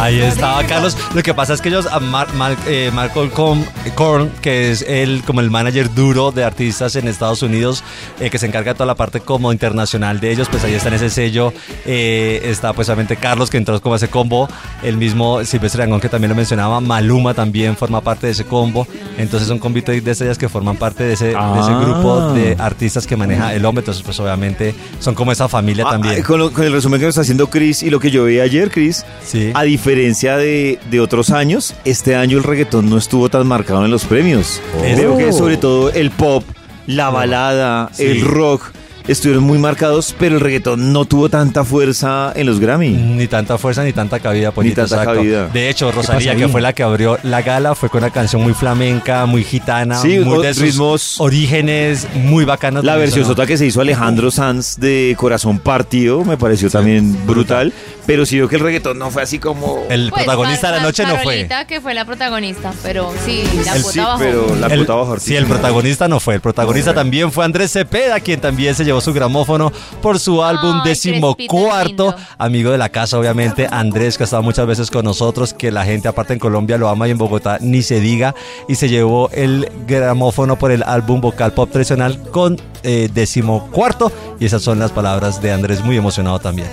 Ahí 0.00 0.20
estaba 0.20 0.62
Carlos. 0.64 0.96
Lo 1.14 1.22
que 1.22 1.32
pasa 1.34 1.54
es 1.54 1.60
que 1.60 1.68
ellos, 1.68 1.86
a 1.86 2.00
Mar- 2.00 2.32
Mar- 2.34 2.56
eh, 2.66 2.90
Marco 2.94 3.28
Com- 3.30 3.64
Korn, 3.94 4.30
que 4.42 4.70
es 4.70 4.82
el 4.82 5.22
como 5.24 5.40
el 5.40 5.50
manager 5.50 5.92
duro 5.94 6.32
de 6.32 6.44
artistas 6.44 6.96
en 6.96 7.08
Estados 7.08 7.42
Unidos, 7.42 7.82
eh, 8.20 8.30
que 8.30 8.38
se 8.38 8.46
encarga 8.46 8.72
de 8.72 8.74
toda 8.76 8.86
la 8.86 8.94
parte 8.94 9.20
como 9.20 9.52
internacional 9.52 10.20
de 10.20 10.32
ellos, 10.32 10.48
pues 10.50 10.64
ahí 10.64 10.74
está 10.74 10.88
en 10.88 10.94
ese 10.94 11.10
sello. 11.10 11.52
Eh, 11.86 12.40
está 12.44 12.72
pues 12.72 12.88
obviamente 12.88 13.16
Carlos, 13.16 13.50
que 13.50 13.56
entró 13.58 13.80
como 13.80 13.96
ese 13.96 14.08
combo. 14.08 14.48
El 14.82 14.96
mismo 14.96 15.44
Silvestre 15.44 15.80
Dangón, 15.82 16.00
que 16.00 16.08
también 16.08 16.28
lo 16.30 16.34
mencionaba. 16.36 16.80
Maluma 16.80 17.34
también 17.34 17.76
forma 17.76 18.00
parte 18.00 18.26
de 18.26 18.32
ese 18.32 18.44
combo. 18.44 18.86
Entonces 19.18 19.48
son 19.48 19.58
combito 19.58 19.92
de 19.92 19.98
estrellas 20.10 20.38
que 20.38 20.48
forman 20.48 20.76
parte 20.76 21.04
de 21.04 21.12
ese, 21.14 21.24
de 21.26 21.30
ese 21.32 21.38
Ah. 21.38 21.80
grupo 21.84 22.32
de 22.32 22.56
artistas 22.58 23.06
que 23.06 23.16
maneja 23.16 23.54
el 23.54 23.64
hombre. 23.64 23.80
Entonces 23.80 24.02
pues 24.02 24.18
obviamente 24.20 24.74
son 25.00 25.14
como 25.14 25.32
esa 25.32 25.48
familia 25.48 25.84
Ah, 25.86 25.92
también. 25.92 26.16
ah, 26.20 26.24
con, 26.26 26.38
lo- 26.38 26.52
con 26.52 26.64
el 26.64 26.72
resumen 26.72 27.00
que 27.00 27.06
nos 27.06 27.12
está 27.14 27.22
haciendo 27.22 27.48
Chris 27.50 27.82
y 27.82 27.90
lo 27.90 27.98
que 28.00 28.10
yo 28.10 28.24
vi 28.24 28.40
ayer, 28.40 28.70
Chris, 28.70 29.04
Sí. 29.24 29.50
a 29.54 29.64
diferencia 29.66 30.36
de, 30.36 30.78
de 30.90 31.00
otros 31.00 31.30
años, 31.30 31.74
este 31.84 32.16
año 32.16 32.38
el 32.38 32.44
reggaetón 32.44 32.88
no 32.90 32.96
estuvo 32.98 33.28
tan 33.28 33.46
marcado 33.46 33.84
en 33.84 33.90
los 33.90 34.04
premios. 34.04 34.60
Creo 34.80 35.16
que 35.18 35.32
sobre 35.32 35.56
todo 35.56 35.90
el 35.92 36.10
pop, 36.10 36.44
la 36.86 37.10
balada, 37.10 37.90
Sí. 37.92 38.04
el 38.04 38.22
rock 38.22 38.70
estuvieron 39.08 39.44
muy 39.44 39.58
marcados, 39.58 40.14
pero 40.18 40.34
el 40.36 40.40
reggaetón 40.40 40.92
no 40.92 41.04
tuvo 41.04 41.28
tanta 41.28 41.64
fuerza 41.64 42.32
en 42.34 42.46
los 42.46 42.58
Grammy. 42.60 42.90
Ni 42.90 43.26
tanta 43.26 43.58
fuerza 43.58 43.84
ni 43.84 43.92
tanta 43.92 44.20
cabida, 44.20 44.50
Pollito, 44.52 44.82
tanta 44.82 44.96
exacto. 44.96 45.14
cabida. 45.20 45.48
De 45.48 45.68
hecho, 45.70 45.92
Rosalía, 45.92 46.34
que 46.34 46.48
fue 46.48 46.60
la 46.60 46.72
que 46.72 46.82
abrió 46.82 47.18
la 47.22 47.42
gala, 47.42 47.74
fue 47.74 47.88
con 47.88 48.02
una 48.02 48.12
canción 48.12 48.42
muy 48.42 48.54
flamenca, 48.54 49.26
muy 49.26 49.44
gitana, 49.44 50.00
Sí, 50.00 50.18
muy 50.18 50.42
de 50.44 50.54
sus 50.54 50.62
ritmos- 50.76 51.16
orígenes, 51.18 52.06
muy 52.14 52.44
bacanos. 52.44 52.84
La 52.84 52.96
versión 52.96 53.24
sota 53.24 53.46
que 53.46 53.56
se 53.56 53.66
hizo 53.66 53.80
Alejandro 53.80 54.30
Sanz 54.30 54.76
de 54.78 55.14
Corazón 55.18 55.58
Partido 55.58 56.24
me 56.24 56.36
pareció 56.36 56.70
también 56.70 57.16
brutal, 57.26 57.72
pero 58.06 58.26
sí 58.26 58.38
veo 58.38 58.48
que 58.48 58.56
el 58.56 58.62
reggaetón 58.62 58.98
no 58.98 59.10
fue 59.10 59.22
así 59.22 59.38
como... 59.38 59.84
El 59.88 60.10
Pues, 60.10 60.24
protagonista 60.24 60.70
de 60.72 60.76
la 60.78 60.82
noche 60.82 61.04
no 61.06 61.16
fue. 61.18 61.48
Que 61.68 61.80
fue 61.80 61.94
la 61.94 62.04
protagonista, 62.04 62.72
pero 62.82 63.12
sí, 63.24 63.42
la 63.64 63.74
El 63.76 63.82
sí, 63.84 63.98
bajó. 63.98 64.18
pero 64.18 64.56
la 64.60 64.66
El- 64.68 64.84
cuota 64.86 64.94
bajó 64.94 65.18
sí, 65.20 65.34
el 65.36 65.46
protagonista 65.46 66.08
no 66.08 66.20
fue. 66.20 66.34
El 66.36 66.40
protagonista 66.40 66.94
también 66.94 67.32
fue 67.32 67.44
Andrés 67.44 67.72
Cepeda, 67.72 68.20
quien 68.20 68.40
también 68.40 68.74
se 68.74 68.84
llevó 68.84 68.95
su 69.00 69.12
gramófono 69.12 69.72
por 70.02 70.18
su 70.18 70.42
álbum 70.42 70.80
Ay, 70.82 70.90
decimocuarto. 70.90 72.14
Amigo 72.38 72.70
de 72.70 72.78
la 72.78 72.88
casa, 72.88 73.18
obviamente. 73.18 73.66
Andrés, 73.70 74.16
que 74.16 74.24
ha 74.24 74.26
estado 74.26 74.42
muchas 74.42 74.66
veces 74.66 74.90
con 74.90 75.04
nosotros, 75.04 75.54
que 75.54 75.70
la 75.70 75.84
gente, 75.84 76.08
aparte 76.08 76.32
en 76.32 76.38
Colombia, 76.38 76.78
lo 76.78 76.88
ama 76.88 77.08
y 77.08 77.12
en 77.12 77.18
Bogotá 77.18 77.58
ni 77.60 77.82
se 77.82 78.00
diga. 78.00 78.34
Y 78.68 78.76
se 78.76 78.88
llevó 78.88 79.30
el 79.30 79.70
gramófono 79.86 80.56
por 80.56 80.70
el 80.70 80.82
álbum 80.82 81.20
vocal 81.20 81.52
pop 81.52 81.70
tradicional 81.70 82.20
con 82.30 82.56
eh, 82.82 83.08
decimocuarto. 83.12 84.12
Y 84.38 84.46
esas 84.46 84.62
son 84.62 84.78
las 84.78 84.92
palabras 84.92 85.40
de 85.40 85.52
Andrés, 85.52 85.82
muy 85.84 85.96
emocionado 85.96 86.38
también. 86.38 86.68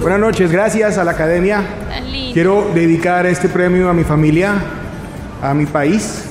Buenas 0.00 0.20
noches, 0.20 0.50
gracias 0.50 0.98
a 0.98 1.04
la 1.04 1.12
academia. 1.12 1.64
Quiero 2.32 2.70
dedicar 2.74 3.26
este 3.26 3.48
premio 3.48 3.88
a 3.88 3.92
mi 3.92 4.04
familia, 4.04 4.54
a 5.42 5.54
mi 5.54 5.66
país 5.66 6.27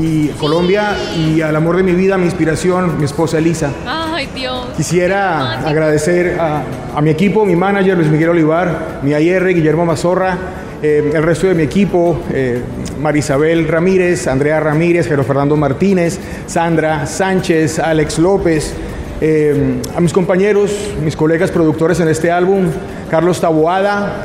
y 0.00 0.28
Colombia 0.40 0.96
y 1.16 1.40
al 1.40 1.54
amor 1.54 1.76
de 1.76 1.82
mi 1.82 1.92
vida, 1.92 2.18
mi 2.18 2.24
inspiración, 2.24 2.98
mi 2.98 3.04
esposa 3.04 3.38
Elisa. 3.38 3.70
Ay, 3.86 4.28
Dios. 4.34 4.66
Quisiera 4.76 5.60
agradecer 5.60 6.38
a, 6.40 6.62
a 6.94 7.00
mi 7.00 7.10
equipo, 7.10 7.44
mi 7.44 7.56
manager 7.56 7.96
Luis 7.96 8.08
Miguel 8.08 8.30
Olivar, 8.30 9.00
mi 9.02 9.14
AR 9.14 9.46
Guillermo 9.48 9.86
Mazorra, 9.86 10.36
eh, 10.82 11.12
el 11.14 11.22
resto 11.22 11.46
de 11.46 11.54
mi 11.54 11.62
equipo, 11.62 12.20
eh, 12.30 12.60
Marisabel 13.00 13.66
Ramírez, 13.68 14.26
Andrea 14.26 14.60
Ramírez, 14.60 15.08
Jero 15.08 15.24
Fernando 15.24 15.56
Martínez, 15.56 16.18
Sandra 16.46 17.06
Sánchez, 17.06 17.78
Alex 17.78 18.18
López, 18.18 18.74
eh, 19.20 19.80
a 19.96 20.00
mis 20.00 20.12
compañeros, 20.12 20.72
mis 21.02 21.16
colegas 21.16 21.50
productores 21.50 22.00
en 22.00 22.08
este 22.08 22.30
álbum, 22.30 22.66
Carlos 23.10 23.40
Taboada, 23.40 24.24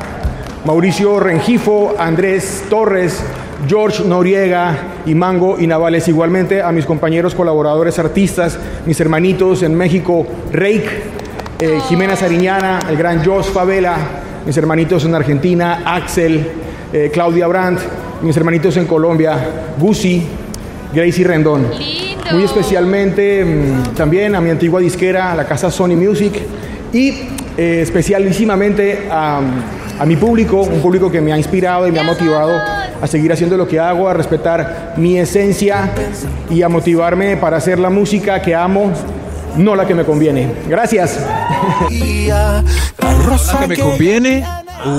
Mauricio 0.66 1.20
Rengifo, 1.20 1.96
Andrés 1.98 2.66
Torres, 2.70 3.22
George 3.68 4.04
Noriega 4.04 4.89
y 5.06 5.16
Mango 5.16 5.58
y 5.60 5.68
Navales. 5.68 6.08
Igualmente 6.08 6.62
a 6.62 6.72
mis 6.72 6.86
compañeros 6.86 7.36
colaboradores 7.36 8.00
artistas, 8.00 8.58
mis 8.86 9.00
hermanitos 9.00 9.64
en 9.64 9.76
México, 9.76 10.26
Reik, 10.52 10.86
eh, 11.60 11.80
Jimena 11.88 12.16
Sariñana, 12.16 12.80
el 12.90 12.98
gran 12.98 13.24
Jos 13.24 13.48
Favela, 13.48 13.98
mis 14.46 14.56
hermanitos 14.58 15.06
en 15.06 15.16
Argentina, 15.16 15.82
Axel, 15.86 16.48
eh, 16.94 17.10
Claudia 17.14 17.48
Brandt, 17.48 17.82
mis 18.22 18.36
hermanitos 18.38 18.78
en 18.78 18.86
Colombia, 18.86 19.38
Gusi, 19.78 20.24
Gracie 20.94 21.26
Rendón. 21.26 21.68
Lindo. 21.78 22.32
muy 22.32 22.44
especialmente 22.44 23.44
mm, 23.44 23.96
también 23.96 24.36
a 24.36 24.42
mi 24.42 24.50
antigua 24.50 24.80
disquera, 24.80 25.32
a 25.32 25.36
la 25.36 25.46
casa 25.46 25.70
Sony 25.70 25.96
Music, 25.96 26.34
y 26.94 27.10
eh, 27.58 27.82
especialísimamente 27.82 29.08
a, 29.12 29.42
a 30.00 30.06
mi 30.06 30.16
público, 30.16 30.62
un 30.62 30.82
público 30.82 31.12
que 31.12 31.20
me 31.20 31.34
ha 31.34 31.38
inspirado 31.38 31.88
y 31.88 31.92
me 31.92 32.00
ha 32.00 32.04
motivado 32.04 32.54
a 33.02 33.08
seguir 33.08 33.32
haciendo 33.32 33.58
lo 33.58 33.68
que 33.68 33.80
hago, 33.80 34.08
a 34.10 34.14
respetar 34.14 34.94
mi 34.98 35.18
esencia 35.18 35.92
y 36.50 36.62
a 36.62 36.70
motivarme 36.70 37.38
para 37.38 37.58
hacer 37.58 37.80
la 37.80 37.90
música 37.90 38.42
que 38.42 38.54
amo, 38.56 38.92
no 39.58 39.76
la 39.76 39.86
que 39.88 39.96
me 39.96 40.04
conviene. 40.06 40.48
Gracias. 40.68 41.20
La 41.90 42.64
que 43.62 43.68
me 43.68 43.78
conviene. 43.78 44.46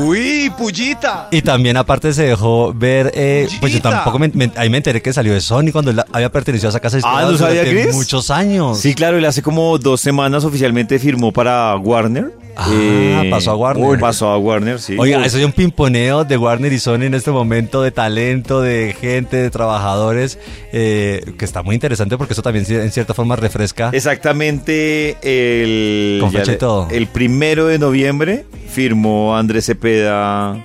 Uy, 0.05 0.53
pullita. 0.59 1.29
Y 1.31 1.41
también 1.41 1.77
aparte 1.79 2.13
se 2.13 2.25
dejó 2.25 2.73
ver, 2.75 3.11
eh, 3.15 3.49
pues 3.61 3.73
yo 3.73 3.81
tampoco 3.81 4.19
me, 4.19 4.29
me- 4.35 4.51
ahí 4.57 4.69
me 4.69 4.77
enteré 4.77 5.01
que 5.01 5.11
salió 5.11 5.33
de 5.33 5.41
Sony 5.41 5.73
cuando 5.73 5.91
él 5.91 6.03
había 6.13 6.31
pertenecido 6.31 6.69
a 6.69 6.71
esa 6.71 6.81
casa 6.81 6.99
Ah, 7.03 7.27
¿no 7.31 7.39
sabía, 7.39 7.63
Chris? 7.65 7.95
muchos 7.95 8.31
años. 8.31 8.79
Sí, 8.79 8.95
claro, 8.95 9.17
él 9.17 9.25
hace 9.25 9.41
como 9.41 9.79
dos 9.79 10.03
semanas 10.03 10.45
oficialmente 10.45 10.99
firmó 10.99 11.33
para 11.33 11.75
Warner. 11.77 12.31
Ah, 12.63 13.23
pasó 13.31 13.53
a 13.53 13.57
Warner. 13.57 13.99
pasó 14.01 14.29
a 14.29 14.39
Warner, 14.39 14.79
sí. 14.81 14.97
Oiga, 14.99 15.25
eso 15.25 15.39
es 15.39 15.45
un 15.45 15.53
pimponeo 15.53 16.25
de 16.25 16.37
Warner 16.37 16.73
y 16.73 16.79
Sony 16.79 17.03
en 17.05 17.15
este 17.15 17.31
momento 17.31 17.83
de 17.83 17.91
talento, 17.91 18.61
de 18.61 18.95
gente, 19.01 19.37
de 19.39 19.51
trabajadores, 19.51 20.39
eh, 20.73 21.23
que 21.39 21.45
está 21.45 21.63
muy 21.63 21.75
interesante 21.75 22.17
porque 22.19 22.35
eso 22.35 22.43
también 22.43 22.65
en 22.69 22.91
cierta 22.93 23.15
forma 23.15 23.37
refresca. 23.37 23.91
Exactamente 23.93 25.17
el, 25.23 26.21
le- 26.21 26.57
todo. 26.57 26.89
el 26.91 27.07
primero 27.07 27.67
de 27.67 27.79
noviembre 27.79 28.45
firmó 28.69 29.37
Andrés 29.37 29.67
Cepeda 29.67 30.65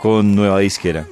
con 0.00 0.34
nueva 0.34 0.58
disquera, 0.60 1.06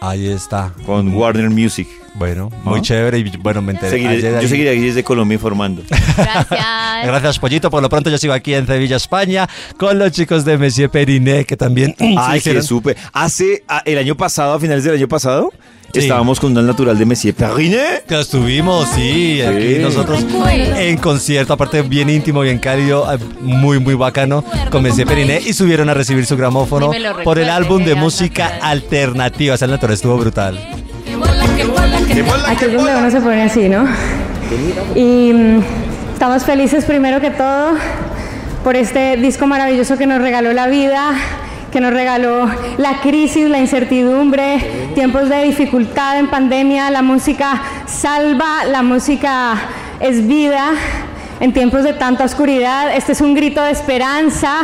Ahí 0.00 0.28
está. 0.28 0.72
con 0.86 1.14
Warner 1.14 1.50
Music. 1.50 1.86
Bueno, 2.18 2.50
muy 2.64 2.82
chévere 2.82 3.18
y 3.20 3.36
bueno, 3.38 3.62
me 3.62 3.72
enteré. 3.72 3.92
Seguiré- 3.96 4.08
ayer 4.16 4.32
yo 4.32 4.38
ahí. 4.40 4.48
seguiré 4.48 4.70
aquí 4.70 4.80
desde 4.80 5.04
Colombia 5.04 5.34
informando. 5.36 5.82
Gracias. 5.88 6.48
Gracias, 7.04 7.38
Pollito. 7.38 7.70
Por 7.70 7.80
lo 7.80 7.88
pronto 7.88 8.10
yo 8.10 8.18
sigo 8.18 8.32
aquí 8.32 8.54
en 8.54 8.66
Sevilla, 8.66 8.96
España, 8.96 9.48
con 9.76 9.98
los 9.98 10.10
chicos 10.10 10.44
de 10.44 10.58
Monsieur 10.58 10.90
Periné, 10.90 11.44
que 11.44 11.56
también 11.56 11.94
Ay, 12.18 12.40
que 12.40 12.60
supe. 12.62 12.96
Hace 13.12 13.62
ah, 13.68 13.82
el 13.84 13.98
año 13.98 14.16
pasado, 14.16 14.54
a 14.54 14.60
finales 14.60 14.82
del 14.84 14.94
año 14.94 15.06
pasado, 15.08 15.52
Sí. 15.94 16.00
estábamos 16.00 16.38
con 16.38 16.54
un 16.54 16.66
natural 16.66 16.98
de 16.98 17.06
Messier 17.06 17.34
Periné. 17.34 18.02
Que 18.06 18.20
estuvimos, 18.20 18.88
sí, 18.90 19.40
aquí 19.40 19.76
Sí. 19.76 19.78
nosotros 19.80 20.22
en 20.76 20.98
concierto, 20.98 21.54
aparte 21.54 21.80
bien 21.82 22.10
íntimo, 22.10 22.42
bien 22.42 22.58
cálido, 22.58 23.10
eh, 23.10 23.16
muy, 23.40 23.78
muy 23.78 23.94
bacano, 23.94 24.44
con 24.70 24.82
Messier 24.82 25.06
Periné 25.06 25.40
y 25.46 25.54
subieron 25.54 25.88
a 25.88 25.94
recibir 25.94 26.26
su 26.26 26.36
gramófono 26.36 26.90
por 27.24 27.38
el 27.38 27.48
álbum 27.48 27.84
de 27.86 27.94
música 27.94 28.58
alternativa. 28.60 29.54
Ese 29.54 29.66
natural 29.66 29.94
estuvo 29.94 30.18
brutal. 30.18 30.58
Aquí 32.46 32.64
es 32.64 32.72
donde 32.72 32.96
uno 32.96 33.10
se 33.10 33.20
pone 33.20 33.42
así, 33.42 33.68
¿no? 33.68 33.84
Y 34.94 35.32
mm, 35.32 35.62
estamos 36.12 36.44
felices 36.44 36.84
primero 36.84 37.20
que 37.20 37.30
todo 37.30 37.72
por 38.62 38.76
este 38.76 39.16
disco 39.16 39.46
maravilloso 39.46 39.96
que 39.96 40.06
nos 40.06 40.20
regaló 40.20 40.52
la 40.52 40.68
vida, 40.68 41.12
que 41.72 41.80
nos 41.80 41.92
regaló 41.92 42.48
la 42.76 43.00
crisis, 43.00 43.48
la 43.48 43.58
incertidumbre, 43.58 44.90
tiempos 44.94 45.28
de 45.28 45.42
dificultad 45.42 46.18
en 46.18 46.28
pandemia. 46.28 46.90
La 46.90 47.02
música 47.02 47.60
salva, 47.86 48.64
la 48.64 48.82
música 48.82 49.54
es 50.00 50.26
vida. 50.26 50.70
En 51.40 51.52
tiempos 51.52 51.84
de 51.84 51.92
tanta 51.92 52.24
oscuridad, 52.24 52.96
este 52.96 53.12
es 53.12 53.20
un 53.20 53.34
grito 53.34 53.62
de 53.62 53.70
esperanza, 53.70 54.54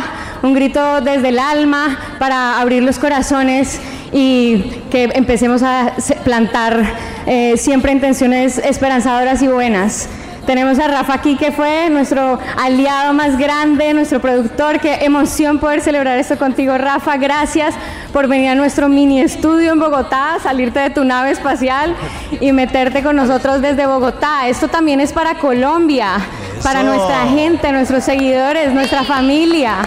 un 0.43 0.53
grito 0.53 0.99
desde 0.99 1.29
el 1.29 1.39
alma 1.39 1.97
para 2.19 2.59
abrir 2.59 2.83
los 2.83 2.99
corazones 2.99 3.79
y 4.17 4.59
que 4.89 5.11
empecemos 5.13 5.61
a 5.61 5.91
plantar 6.23 6.81
eh, 7.25 7.57
siempre 7.57 7.91
intenciones 7.91 8.57
esperanzadoras 8.59 9.41
y 9.41 9.49
buenas. 9.49 10.07
Tenemos 10.45 10.79
a 10.79 10.87
Rafa 10.87 11.15
aquí 11.15 11.35
que 11.35 11.51
fue 11.51 11.89
nuestro 11.89 12.39
aliado 12.55 13.13
más 13.13 13.37
grande, 13.37 13.93
nuestro 13.93 14.21
productor. 14.21 14.79
Qué 14.79 15.03
emoción 15.03 15.59
poder 15.59 15.81
celebrar 15.81 16.17
esto 16.17 16.37
contigo, 16.37 16.77
Rafa. 16.77 17.17
Gracias 17.17 17.75
por 18.13 18.29
venir 18.29 18.51
a 18.51 18.55
nuestro 18.55 18.87
mini 18.87 19.19
estudio 19.19 19.73
en 19.73 19.79
Bogotá, 19.79 20.37
salirte 20.41 20.79
de 20.79 20.91
tu 20.91 21.03
nave 21.03 21.31
espacial 21.31 21.93
y 22.39 22.53
meterte 22.53 23.03
con 23.03 23.17
nosotros 23.17 23.61
desde 23.61 23.85
Bogotá. 23.85 24.47
Esto 24.47 24.69
también 24.69 25.01
es 25.01 25.11
para 25.11 25.39
Colombia, 25.39 26.19
para 26.63 26.83
nuestra 26.83 27.25
gente, 27.27 27.69
nuestros 27.73 28.05
seguidores, 28.05 28.71
nuestra 28.71 29.03
familia. 29.03 29.79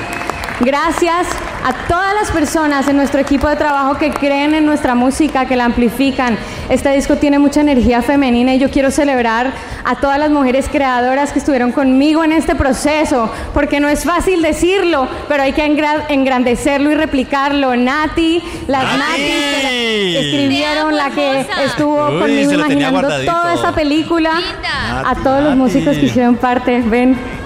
Gracias 0.61 1.29
a 1.65 1.73
todas 1.89 2.15
las 2.15 2.31
personas 2.31 2.89
en 2.89 2.97
nuestro 2.97 3.21
equipo 3.21 3.49
de 3.49 3.57
trabajo 3.57 3.99
que 3.99 4.11
creen 4.11 4.55
en 4.55 4.65
nuestra 4.65 4.95
música, 4.95 5.47
que 5.47 5.57
la 5.57 5.65
amplifican. 5.67 6.37
Este 6.69 6.91
disco 6.93 7.17
tiene 7.17 7.39
mucha 7.39 7.61
energía 7.61 8.01
femenina 8.03 8.55
y 8.55 8.59
yo 8.59 8.71
quiero 8.71 8.91
celebrar 8.91 9.53
a 9.85 9.97
todas 9.97 10.19
las 10.19 10.31
mujeres 10.31 10.69
creadoras 10.71 11.33
que 11.33 11.39
estuvieron 11.39 11.73
conmigo 11.73 12.25
en 12.25 12.33
este 12.33 12.55
proceso, 12.55 13.31
porque 13.55 13.81
no 13.81 13.89
es 13.89 14.05
fácil 14.05 14.41
decirlo, 14.43 15.09
pero 15.29 15.43
hay 15.43 15.53
que 15.53 15.67
engra- 15.67 16.05
engrandecerlo 16.09 16.91
y 16.91 16.95
replicarlo. 16.95 17.77
Nati, 17.77 18.43
las 18.67 18.85
Nati 18.99 19.21
que 19.23 19.61
la- 19.63 20.21
escribieron, 20.21 20.97
la 20.97 21.11
que 21.11 21.47
estuvo 21.65 22.09
Uy, 22.09 22.19
conmigo 22.21 22.53
imaginando 22.53 23.09
toda 23.25 23.55
esta 23.55 23.73
película, 23.75 24.31
Linda. 24.35 25.11
a 25.11 25.15
todos 25.17 25.43
los 25.43 25.57
músicos 25.57 25.97
que 25.97 26.07
hicieron 26.07 26.37
parte. 26.37 26.81
Ven. 26.87 27.38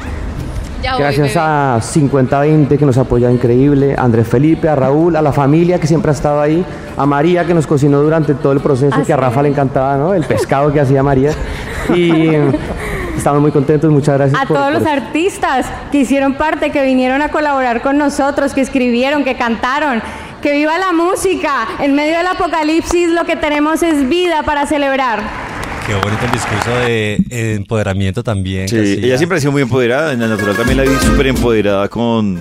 Ya 0.83 0.97
Gracias 0.97 1.37
a 1.37 1.79
5020 1.81 2.77
que 2.77 2.85
nos 2.85 2.99
apoya 2.99 3.31
increíble, 3.31 3.95
a 3.97 4.03
Andrés 4.03 4.27
Felipe, 4.27 4.69
a 4.69 4.75
Raúl, 4.75 5.15
a 5.17 5.23
la 5.23 5.33
familia 5.33 5.79
que 5.79 5.87
siempre 5.87 6.11
ha 6.11 6.15
estado 6.15 6.41
ahí, 6.41 6.65
a 6.97 7.07
María 7.07 7.45
que 7.47 7.55
nos 7.55 7.67
cocinó 7.67 8.01
durante 8.03 8.35
todo 8.35 8.53
el 8.53 8.61
proceso, 8.61 8.97
Ah, 9.01 9.03
que 9.07 9.13
a. 9.13 9.17
Rafa 9.17 9.43
le 9.43 9.49
encantaba, 9.51 9.97
¿no? 9.97 10.13
El 10.13 10.25
pescado 10.25 10.73
que 10.73 10.81
hacía 10.81 11.03
María. 11.03 11.31
Y 11.95 12.33
estamos 13.17 13.41
muy 13.41 13.53
contentos, 13.53 13.91
muchas 13.91 14.17
gracias. 14.19 14.41
A 14.43 14.47
por- 14.47 14.57
todos 14.57 14.73
por 14.73 14.81
los 14.81 14.89
artistas 14.91 15.67
que 15.93 15.99
hicieron 15.99 16.35
parte, 16.35 16.71
que 16.71 16.83
vinieron 16.83 17.23
a 17.23 17.29
colaborar 17.29 17.81
con 17.83 17.97
nosotros, 17.99 18.53
que 18.55 18.61
escribieron, 18.61 19.23
que 19.25 19.37
cantaron. 19.37 20.03
Que 20.43 20.53
viva 20.53 20.77
la 20.77 20.93
música. 20.93 21.69
En 21.79 21.95
medio 21.95 22.17
del 22.19 22.27
apocalipsis 22.27 23.11
lo 23.11 23.25
que 23.25 23.37
tenemos 23.37 23.85
es 23.85 24.09
vida 24.09 24.43
para 24.43 24.67
celebrar. 24.67 25.21
Qué 25.87 25.95
bonito 25.95 26.25
el 26.25 26.31
discurso 26.31 26.71
de 26.87 27.15
eh, 27.31 27.55
empoderamiento 27.55 28.23
también. 28.23 28.69
Sí, 28.69 28.77
ella 28.77 29.19
siempre 29.19 29.39
ha 29.39 29.41
sido 29.41 29.53
muy 29.53 29.63
empoderada. 29.63 30.13
En 30.13 30.21
la 30.21 30.29
natural 30.29 30.57
también 30.57 30.79
la 30.79 30.85
vi 30.85 30.95
súper 31.05 31.27
empoderada 31.27 31.89
con, 31.89 32.41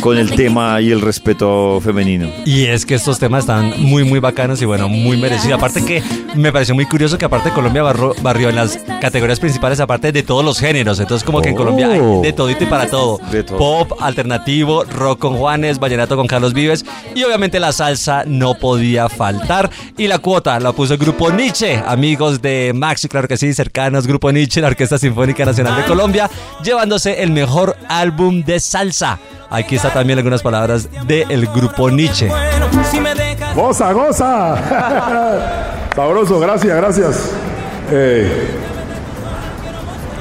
con 0.00 0.16
el 0.18 0.30
tema 0.34 0.80
y 0.80 0.90
el 0.90 1.00
respeto 1.00 1.80
femenino. 1.82 2.28
Y 2.44 2.66
es 2.66 2.86
que 2.86 2.94
estos 2.94 3.18
temas 3.18 3.40
están 3.40 3.72
muy, 3.78 4.04
muy 4.04 4.20
bacanos 4.20 4.60
y 4.62 4.64
bueno, 4.64 4.88
muy 4.88 5.16
merecidos. 5.16 5.58
Aparte 5.58 5.84
que 5.84 6.02
me 6.34 6.52
pareció 6.52 6.74
muy 6.74 6.86
curioso 6.86 7.18
que 7.18 7.24
aparte 7.24 7.50
Colombia 7.50 7.82
barro- 7.82 8.14
barrió 8.22 8.48
en 8.48 8.56
las 8.56 8.78
categorías 9.00 9.40
principales, 9.40 9.80
aparte 9.80 10.12
de 10.12 10.22
todos 10.22 10.44
los 10.44 10.58
géneros. 10.58 11.00
Entonces 11.00 11.24
como 11.24 11.40
que 11.42 11.48
en 11.50 11.56
Colombia 11.56 11.88
hay 11.90 12.00
Oh. 12.02 12.20
de 12.22 12.32
todito 12.32 12.64
y 12.64 12.66
para 12.66 12.86
todo. 12.88 13.18
De 13.30 13.42
todo. 13.42 13.58
Pop, 13.58 13.92
alternativo, 14.00 14.84
rock 14.84 15.18
con 15.20 15.36
Juanes, 15.36 15.78
vallenato 15.78 16.16
con 16.16 16.26
Carlos 16.26 16.52
Vives 16.54 16.84
y 17.14 17.22
obviamente 17.24 17.58
la 17.60 17.72
salsa 17.72 18.24
no 18.26 18.54
podía 18.54 19.08
faltar. 19.08 19.70
Y 19.96 20.06
la 20.06 20.18
cuota 20.18 20.58
la 20.60 20.72
puso 20.72 20.94
el 20.94 20.98
Grupo 20.98 21.30
Nietzsche, 21.30 21.82
amigos 21.86 22.40
de 22.40 22.72
Maxi, 22.74 23.08
claro 23.08 23.26
que 23.28 23.36
sí, 23.36 23.52
cercanos, 23.52 24.06
Grupo 24.06 24.30
Nietzsche, 24.30 24.60
la 24.60 24.68
Orquesta 24.68 24.98
Sinfónica 24.98 25.44
Nacional 25.44 25.76
de 25.76 25.84
Colombia, 25.84 26.30
llevándose 26.62 27.22
el 27.22 27.30
mejor 27.32 27.76
álbum 27.88 28.42
de 28.44 28.60
salsa. 28.60 29.18
Aquí 29.50 29.76
está 29.76 29.90
también 29.90 30.18
algunas 30.18 30.42
palabras 30.42 30.88
del 31.06 31.46
Grupo 31.46 31.90
Nietzsche. 31.90 32.30
Goza, 33.54 33.92
goza. 33.92 34.56
Sabroso, 35.96 36.38
gracias, 36.38 36.76
gracias. 36.76 37.32
Eh, 37.90 38.30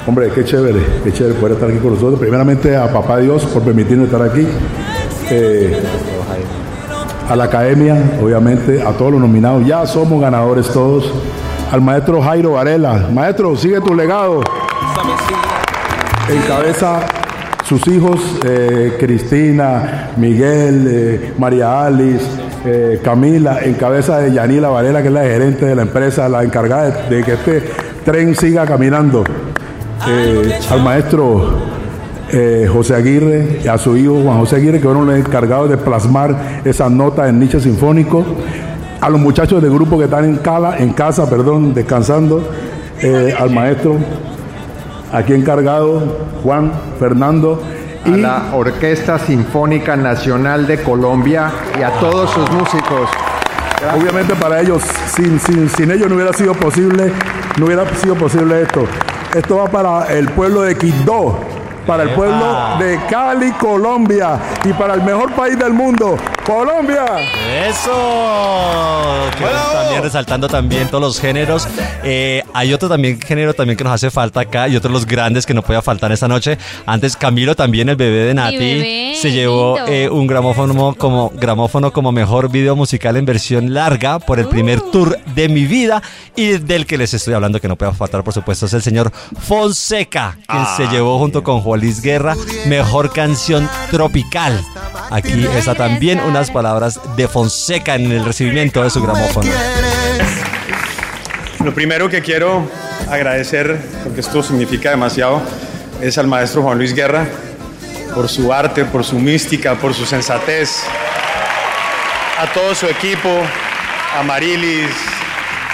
hombre, 0.07 0.31
qué 0.34 0.46
chévere, 0.46 0.79
qué 1.03 1.12
chévere 1.12 1.36
poder 1.36 1.53
estar 1.53 1.69
aquí 1.69 1.77
con 1.79 1.93
nosotros. 1.93 2.19
Primeramente 2.19 2.75
a 2.75 2.91
Papá 2.91 3.17
Dios 3.17 3.43
por 3.46 3.63
permitirnos 3.63 4.07
estar 4.07 4.22
aquí. 4.22 4.48
Eh, 5.29 5.84
a 7.29 7.36
la 7.36 7.43
academia, 7.43 8.17
obviamente, 8.22 8.81
a 8.81 8.91
todos 8.93 9.12
los 9.12 9.19
nominados. 9.19 9.65
Ya 9.65 9.86
somos 9.86 10.22
ganadores 10.22 10.69
todos. 10.69 11.12
Al 11.69 11.81
maestro 11.81 12.22
Jairo 12.22 12.53
Varela. 12.53 13.10
Maestro, 13.13 13.57
sigue 13.57 13.81
tu 13.81 13.93
legado. 13.93 14.41
Encabeza 16.29 17.01
sus 17.67 17.86
hijos, 17.89 18.21
eh, 18.45 18.95
Cristina, 18.97 20.12
Miguel, 20.15 20.88
eh, 20.89 21.33
María 21.38 21.86
Alice, 21.86 22.25
eh, 22.65 23.01
Camila, 23.03 23.59
en 23.62 23.74
cabeza 23.74 24.19
de 24.19 24.31
Yanila 24.31 24.69
Varela, 24.69 25.01
que 25.01 25.09
es 25.09 25.13
la 25.13 25.24
gerente 25.24 25.65
de 25.65 25.75
la 25.75 25.81
empresa, 25.81 26.29
la 26.29 26.45
encargada 26.45 27.09
de, 27.09 27.24
que 27.24 27.33
este 27.33 27.63
tren 28.05 28.36
siga 28.36 28.65
caminando. 28.65 29.25
Al 30.69 30.83
maestro 30.83 31.77
José 32.71 32.95
Aguirre 32.95 33.67
a 33.69 33.77
su 33.77 33.97
hijo 33.97 34.21
Juan 34.21 34.38
José 34.38 34.57
Aguirre, 34.57 34.77
que 34.77 34.86
fueron 34.86 35.07
los 35.07 35.17
encargados 35.17 35.69
de 35.69 35.75
plasmar 35.75 36.62
esas 36.63 36.89
notas 36.89 37.27
en 37.27 37.39
Nietzsche 37.39 37.59
Sinfónico. 37.59 38.24
A 39.01 39.09
los 39.09 39.19
muchachos 39.19 39.62
del 39.62 39.71
grupo 39.71 39.97
que 39.97 40.05
están 40.05 40.24
en, 40.24 40.38
cala, 40.38 40.77
en 40.77 40.93
casa, 40.93 41.29
perdón, 41.29 41.74
descansando. 41.74 42.50
Al 43.38 43.50
maestro 43.50 43.97
aquí 45.12 45.34
encargado, 45.34 46.02
Juan 46.44 46.72
Fernando. 47.00 47.62
a 48.06 48.10
la 48.10 48.56
Orquesta 48.56 49.20
Sinfónica 49.20 49.98
Nacional 49.98 50.66
de 50.66 50.82
Colombia 50.82 51.52
y 51.78 51.84
a 51.84 51.90
todos 52.00 52.30
sus 52.32 52.50
músicos. 52.52 53.10
Obviamente 53.96 54.34
para 54.36 54.62
ellos, 54.62 54.82
sin, 55.14 55.40
sin, 55.40 55.70
sin 55.70 55.92
ellos 55.92 56.08
no 56.10 56.16
hubiera 56.16 56.34
sido 56.34 56.54
posible, 56.54 57.12
no 57.58 57.66
hubiera 57.66 57.86
sido 57.96 58.16
posible 58.16 58.62
esto. 58.62 58.86
Esto 59.36 59.58
va 59.58 59.68
para 59.68 60.06
el 60.14 60.30
pueblo 60.30 60.62
de 60.62 60.76
Quito, 60.78 61.40
para 61.88 62.03
el 62.03 62.10
pueblo 62.10 62.77
de 62.79 63.00
Cali, 63.10 63.51
Colombia 63.53 64.38
y 64.65 64.74
para 64.74 64.94
el 64.94 65.01
mejor 65.01 65.34
país 65.34 65.58
del 65.58 65.74
mundo, 65.74 66.17
Colombia. 66.46 67.06
Eso. 67.67 67.91
Que 69.38 69.46
también 69.46 70.03
resaltando 70.03 70.48
también 70.48 70.88
todos 70.89 71.01
los 71.01 71.20
géneros. 71.20 71.67
Eh, 72.03 72.44
hay 72.53 72.74
otro 72.74 72.89
también 72.89 73.20
género 73.22 73.53
también 73.53 73.77
que 73.77 73.84
nos 73.84 73.94
hace 73.94 74.10
falta 74.12 74.41
acá 74.41 74.67
y 74.67 74.75
otro 74.75 74.89
de 74.89 74.94
los 74.94 75.06
grandes 75.06 75.46
que 75.46 75.53
no 75.53 75.62
podía 75.62 75.82
faltar 75.82 76.12
esta 76.12 76.27
noche. 76.27 76.58
Antes 76.86 77.15
Camilo 77.15 77.56
también 77.56 77.89
el 77.89 77.96
bebé 77.96 78.25
de 78.25 78.34
Nati 78.34 78.58
bebé, 78.58 79.13
se 79.20 79.32
llevó 79.32 79.77
eh, 79.88 80.10
un 80.10 80.27
gramófono 80.27 80.96
como 80.96 81.32
gramófono 81.36 81.91
como 81.91 82.12
mejor 82.12 82.50
video 82.50 82.75
musical 82.75 83.15
en 83.17 83.25
versión 83.25 83.74
larga 83.74 84.20
por 84.20 84.39
el 84.39 84.48
primer 84.48 84.79
Uh. 84.79 84.91
tour 84.91 85.17
de 85.36 85.50
mi 85.50 85.65
vida 85.65 86.01
y 86.36 86.58
del 86.58 86.86
que 86.86 86.98
les 86.98 87.13
estoy 87.13 87.34
hablando 87.34 87.60
que 87.62 87.67
no 87.67 87.75
puede 87.75 87.94
faltar 87.94 88.24
por 88.24 88.34
supuesto 88.34 88.65
es 88.65 88.74
el 88.74 88.82
señor 88.82 89.12
Fonseca 89.39 90.34
quien 90.48 90.62
Ah. 90.62 90.74
se 90.77 90.88
llevó 90.88 91.17
junto 91.20 91.44
con 91.44 91.62
Juan 91.62 91.76
Luis 91.79 92.01
Guerra 92.01 92.36
mejor 92.65 93.12
canción 93.12 93.69
tropical. 93.91 94.63
Aquí 95.10 95.48
está 95.55 95.75
también 95.75 96.19
unas 96.19 96.51
palabras 96.51 97.00
de 97.15 97.27
Fonseca 97.27 97.96
en 97.96 98.12
el 98.12 98.25
recibimiento 98.25 98.84
de 98.84 98.89
su 98.89 99.01
gramófono. 99.01 99.50
Lo 101.63 101.74
primero 101.74 102.10
que 102.10 102.22
quiero 102.22 102.69
agradecer, 103.10 103.79
porque 104.03 104.22
esto 104.22 104.43
significa 104.43 104.89
demasiado, 104.89 105.41
es 106.01 106.17
al 106.17 106.27
maestro 106.27 106.62
Juan 106.62 106.77
Luis 106.77 106.93
Guerra 106.93 107.25
por 108.13 108.29
su 108.29 108.51
arte, 108.51 108.86
por 108.86 109.03
su 109.03 109.19
mística, 109.19 109.75
por 109.75 109.93
su 109.93 110.05
sensatez, 110.05 110.84
a 112.39 112.51
todo 112.53 112.74
su 112.75 112.88
equipo, 112.88 113.29
a 114.17 114.24
Marilis, 114.24 114.91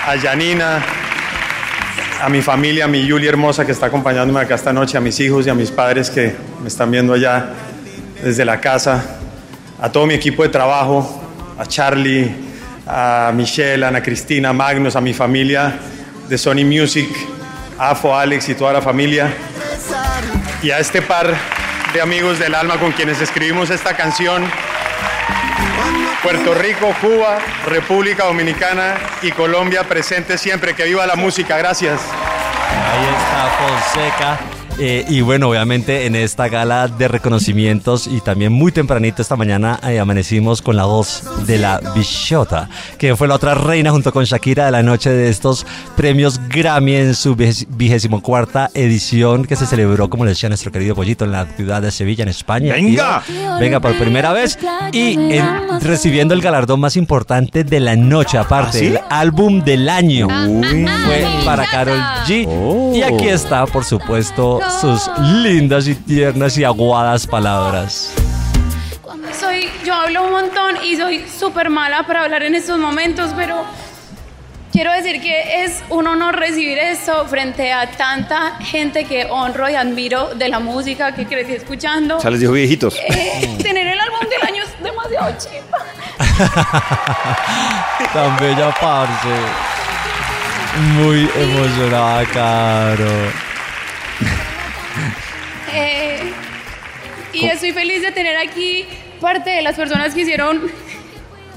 a 0.05 0.17
Janina, 0.19 0.83
a 2.23 2.29
mi 2.29 2.41
familia, 2.41 2.85
a 2.85 2.87
mi 2.87 3.05
Julia 3.05 3.27
hermosa 3.27 3.65
que 3.65 3.73
está 3.73 3.87
acompañándome 3.87 4.39
acá 4.39 4.55
esta 4.55 4.71
noche, 4.71 4.97
a 4.97 5.01
mis 5.01 5.19
hijos 5.19 5.45
y 5.45 5.49
a 5.49 5.53
mis 5.53 5.71
padres 5.71 6.09
que 6.09 6.33
me 6.61 6.69
están 6.69 6.89
viendo 6.89 7.11
allá 7.11 7.49
desde 8.23 8.45
la 8.45 8.61
casa, 8.61 9.17
a 9.81 9.91
todo 9.91 10.05
mi 10.05 10.13
equipo 10.13 10.41
de 10.41 10.47
trabajo, 10.47 11.21
a 11.59 11.65
Charlie, 11.65 12.33
a 12.87 13.33
Michelle, 13.35 13.83
a 13.83 13.89
Ana 13.89 14.01
Cristina, 14.01 14.49
a 14.49 14.53
Magnus, 14.53 14.95
a 14.95 15.01
mi 15.01 15.13
familia 15.13 15.77
de 16.29 16.37
Sony 16.37 16.63
Music, 16.63 17.09
a 17.77 17.89
Afo, 17.89 18.15
Alex 18.15 18.47
y 18.47 18.55
toda 18.55 18.71
la 18.71 18.81
familia, 18.81 19.27
y 20.61 20.71
a 20.71 20.79
este 20.79 21.01
par 21.01 21.35
de 21.93 22.01
amigos 22.01 22.39
del 22.39 22.55
alma 22.55 22.77
con 22.79 22.93
quienes 22.93 23.19
escribimos 23.19 23.69
esta 23.69 23.97
canción. 23.97 24.45
Puerto 26.23 26.53
Rico, 26.53 26.95
Cuba, 27.01 27.37
República 27.67 28.23
Dominicana 28.23 28.95
y 29.21 29.31
Colombia 29.31 29.83
presentes 29.83 30.39
siempre. 30.39 30.73
Que 30.73 30.85
viva 30.85 31.05
la 31.05 31.15
música. 31.15 31.57
Gracias. 31.57 31.99
Ahí 31.99 33.05
está 33.05 33.49
Fonseca. 33.59 34.52
Eh, 34.79 35.05
y 35.07 35.21
bueno, 35.21 35.49
obviamente 35.49 36.07
en 36.07 36.15
esta 36.15 36.47
gala 36.49 36.87
de 36.87 37.07
reconocimientos 37.07 38.07
y 38.07 38.21
también 38.21 38.51
muy 38.51 38.71
tempranito 38.71 39.21
esta 39.21 39.35
mañana 39.35 39.79
eh, 39.87 39.99
amanecimos 39.99 40.63
con 40.63 40.75
la 40.75 40.85
voz 40.85 41.23
de 41.45 41.59
la 41.59 41.79
Bichota, 41.95 42.69
que 42.97 43.15
fue 43.15 43.27
la 43.27 43.35
otra 43.35 43.53
reina 43.53 43.91
junto 43.91 44.11
con 44.11 44.23
Shakira 44.25 44.65
de 44.65 44.71
la 44.71 44.81
noche 44.81 45.11
de 45.11 45.29
estos 45.29 45.65
premios 45.95 46.41
Grammy 46.49 46.95
en 46.95 47.13
su 47.13 47.35
vigésimo 47.35 48.21
cuarta 48.23 48.71
edición 48.73 49.45
que 49.45 49.55
se 49.55 49.67
celebró, 49.67 50.09
como 50.09 50.25
le 50.25 50.31
decía 50.31 50.49
nuestro 50.49 50.71
querido 50.71 50.95
Pollito, 50.95 51.23
en 51.25 51.33
la 51.33 51.45
ciudad 51.45 51.81
de 51.81 51.91
Sevilla, 51.91 52.23
en 52.23 52.29
España. 52.29 52.73
¡Venga! 52.73 53.21
Venga, 53.59 53.79
por 53.79 53.95
primera 53.97 54.33
vez. 54.33 54.57
Y 54.91 55.13
en- 55.35 55.81
recibiendo 55.81 56.33
el 56.33 56.41
galardón 56.41 56.79
más 56.79 56.97
importante 56.97 57.63
de 57.63 57.79
la 57.79 57.95
noche, 57.95 58.39
aparte, 58.39 58.77
¿Ah, 58.77 58.79
sí? 58.79 58.85
el 58.87 58.99
álbum 59.11 59.63
del 59.63 59.87
año. 59.87 60.27
Uy. 60.47 60.87
Fue 61.05 61.25
para 61.45 61.65
Carol 61.67 61.99
G. 62.27 62.95
Y 62.95 63.03
aquí 63.03 63.27
está, 63.27 63.67
por 63.67 63.83
supuesto, 63.85 64.59
sus 64.69 65.09
lindas 65.19 65.87
y 65.87 65.95
tiernas 65.95 66.57
y 66.57 66.63
aguadas 66.63 67.27
palabras. 67.27 68.13
Soy, 69.39 69.69
yo 69.85 69.93
hablo 69.93 70.23
un 70.23 70.31
montón 70.31 70.77
y 70.83 70.95
soy 70.95 71.25
súper 71.27 71.69
mala 71.69 72.05
para 72.05 72.23
hablar 72.23 72.43
en 72.43 72.55
estos 72.55 72.77
momentos, 72.77 73.31
pero 73.35 73.63
quiero 74.71 74.91
decir 74.93 75.21
que 75.21 75.63
es 75.63 75.83
un 75.89 76.07
honor 76.07 76.35
recibir 76.37 76.77
esto 76.77 77.25
frente 77.25 77.71
a 77.71 77.89
tanta 77.91 78.57
gente 78.59 79.05
que 79.05 79.25
honro 79.25 79.69
y 79.69 79.75
admiro 79.75 80.35
de 80.35 80.49
la 80.49 80.59
música 80.59 81.13
que 81.13 81.25
crecí 81.25 81.53
escuchando. 81.53 82.19
Sea, 82.19 82.31
les 82.31 82.41
dijo 82.41 82.53
viejitos. 82.53 82.95
Eh, 82.95 83.57
tener 83.61 83.87
el 83.87 83.99
álbum 83.99 84.19
del 84.29 84.41
año 84.47 84.63
es 84.63 84.83
demasiado 84.83 85.35
chimba. 85.37 85.77
Tan 88.13 88.37
bella 88.37 88.73
parce. 88.79 89.29
Muy 90.95 91.29
emocionada, 91.35 92.25
Caro. 92.25 93.31
Eh, 95.75 96.31
y 97.31 97.45
estoy 97.45 97.71
feliz 97.71 98.03
de 98.03 98.11
tener 98.11 98.37
aquí 98.37 98.85
parte 99.19 99.49
de 99.49 99.61
las 99.63 99.75
personas 99.75 100.13
que 100.13 100.21
hicieron 100.21 100.69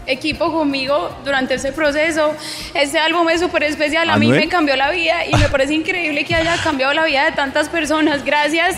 equipo 0.07 0.53
conmigo 0.53 1.15
durante 1.25 1.55
ese 1.55 1.73
proceso. 1.73 2.35
Este 2.73 2.99
álbum 2.99 3.29
es 3.29 3.41
súper 3.41 3.65
especial, 3.65 4.09
a 4.09 4.17
mí 4.17 4.27
¿Anuel? 4.27 4.41
me 4.43 4.49
cambió 4.49 4.77
la 4.77 4.91
vida 4.91 5.27
y 5.27 5.35
me 5.35 5.49
parece 5.49 5.75
increíble 5.75 6.25
que 6.25 6.35
haya 6.35 6.57
cambiado 6.63 6.95
la 6.95 7.05
vida 7.05 7.25
de 7.25 7.33
tantas 7.33 7.69
personas. 7.69 8.25
Gracias 8.25 8.77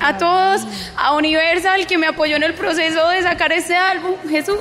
a 0.00 0.16
todos, 0.18 0.62
a 0.96 1.14
Universal 1.14 1.86
que 1.86 1.96
me 1.98 2.08
apoyó 2.08 2.36
en 2.36 2.42
el 2.42 2.54
proceso 2.54 3.08
de 3.10 3.22
sacar 3.22 3.52
este 3.52 3.76
álbum, 3.76 4.16
Jesús. 4.28 4.58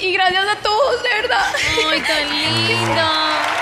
Y 0.00 0.12
gracias 0.12 0.44
a 0.44 0.56
todos, 0.56 1.02
de 1.02 1.08
verdad. 1.22 1.46
¡Ay, 1.90 2.00
tan 2.00 2.30
lindo! 2.68 3.55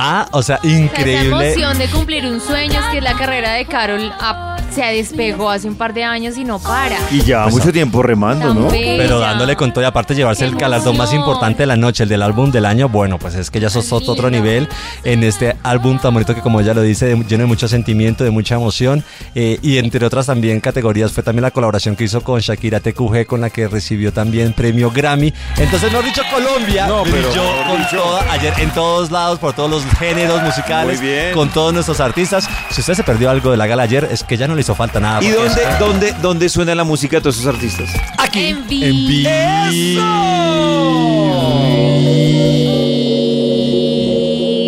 Ah, 0.00 0.28
o 0.30 0.42
sea, 0.42 0.56
Esa 0.62 0.68
increíble. 0.68 1.26
emoción 1.26 1.76
de 1.76 1.88
cumplir 1.90 2.24
un 2.24 2.40
sueño 2.40 2.78
es 2.78 2.86
que 2.92 3.00
la 3.00 3.14
carrera 3.14 3.54
de 3.54 3.64
Carol 3.66 4.12
ah, 4.20 4.47
se 4.74 4.82
despegó 4.84 5.50
hace 5.50 5.68
un 5.68 5.74
par 5.74 5.92
de 5.94 6.04
años 6.04 6.36
y 6.36 6.44
no 6.44 6.58
para. 6.58 6.96
Y 7.10 7.22
ya 7.22 7.44
Pues, 7.44 7.54
mucho 7.56 7.72
tiempo 7.72 8.02
remando, 8.02 8.54
¿no? 8.54 8.68
Bella. 8.70 9.02
Pero 9.02 9.18
dándole 9.18 9.56
con 9.56 9.72
todo 9.72 9.82
y 9.82 9.86
aparte 9.86 10.14
llevarse 10.14 10.44
el 10.44 10.54
galardón 10.56 10.96
más 10.96 11.12
importante 11.12 11.62
de 11.62 11.66
la 11.66 11.76
noche, 11.76 12.02
el 12.04 12.08
del 12.08 12.22
álbum 12.22 12.50
del 12.50 12.64
año, 12.66 12.88
bueno, 12.88 13.18
pues 13.18 13.34
es 13.34 13.50
que 13.50 13.60
ya 13.60 13.70
sos 13.70 13.90
otro, 13.92 14.12
otro 14.12 14.30
nivel 14.30 14.68
en 15.04 15.22
este 15.24 15.56
álbum 15.62 15.98
tan 15.98 16.12
bonito 16.14 16.34
que 16.34 16.40
como 16.40 16.60
ella 16.60 16.74
lo 16.74 16.82
dice, 16.82 17.08
lleno 17.28 17.42
de 17.44 17.46
mucho 17.46 17.66
sentimiento, 17.68 18.24
de 18.24 18.30
mucha 18.30 18.54
emoción 18.56 19.04
eh, 19.34 19.58
y 19.62 19.78
entre 19.78 20.04
otras 20.04 20.26
también 20.26 20.60
categorías 20.60 21.12
fue 21.12 21.22
también 21.22 21.42
la 21.42 21.50
colaboración 21.50 21.96
que 21.96 22.04
hizo 22.04 22.20
con 22.22 22.40
Shakira 22.40 22.80
TQG 22.80 23.26
con 23.26 23.40
la 23.40 23.50
que 23.50 23.68
recibió 23.68 24.12
también 24.12 24.52
premio 24.52 24.90
Grammy. 24.90 25.32
Entonces, 25.56 25.92
no 25.92 26.02
dicho 26.02 26.22
Colombia, 26.32 26.86
No, 26.86 27.02
pero, 27.04 27.28
brilló 27.28 27.42
con 27.68 27.78
dicho. 27.78 27.96
toda, 27.96 28.32
ayer 28.32 28.52
en 28.58 28.70
todos 28.70 29.10
lados, 29.10 29.38
por 29.38 29.52
todos 29.54 29.70
los 29.70 29.84
géneros 29.98 30.42
musicales, 30.42 30.98
Muy 31.00 31.08
bien. 31.08 31.32
con 31.34 31.48
todos 31.50 31.72
nuestros 31.72 32.00
artistas. 32.00 32.48
Si 32.70 32.80
usted 32.80 32.94
se 32.94 33.02
perdió 33.04 33.30
algo 33.30 33.50
de 33.50 33.56
la 33.56 33.66
gala 33.66 33.82
ayer, 33.84 34.08
es 34.10 34.22
que 34.24 34.36
ya 34.36 34.46
no 34.46 34.54
le 34.58 34.62
hizo 34.62 34.74
falta 34.74 35.00
nada. 35.00 35.22
¿Y 35.22 35.28
dónde, 35.30 35.62
es- 35.62 35.78
dónde, 35.78 36.12
dónde 36.20 36.48
suena 36.48 36.74
la 36.74 36.84
música 36.84 37.16
de 37.16 37.22
todos 37.22 37.36
esos 37.38 37.46
artistas? 37.54 37.88
Aquí. 38.18 38.48
En 38.48 38.58
En 38.58 38.68
vivo. 38.68 40.02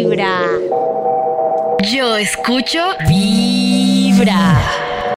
Vibra. 0.03 0.41
Yo 1.93 2.17
escucho 2.17 2.79
Vibra. 3.09 4.59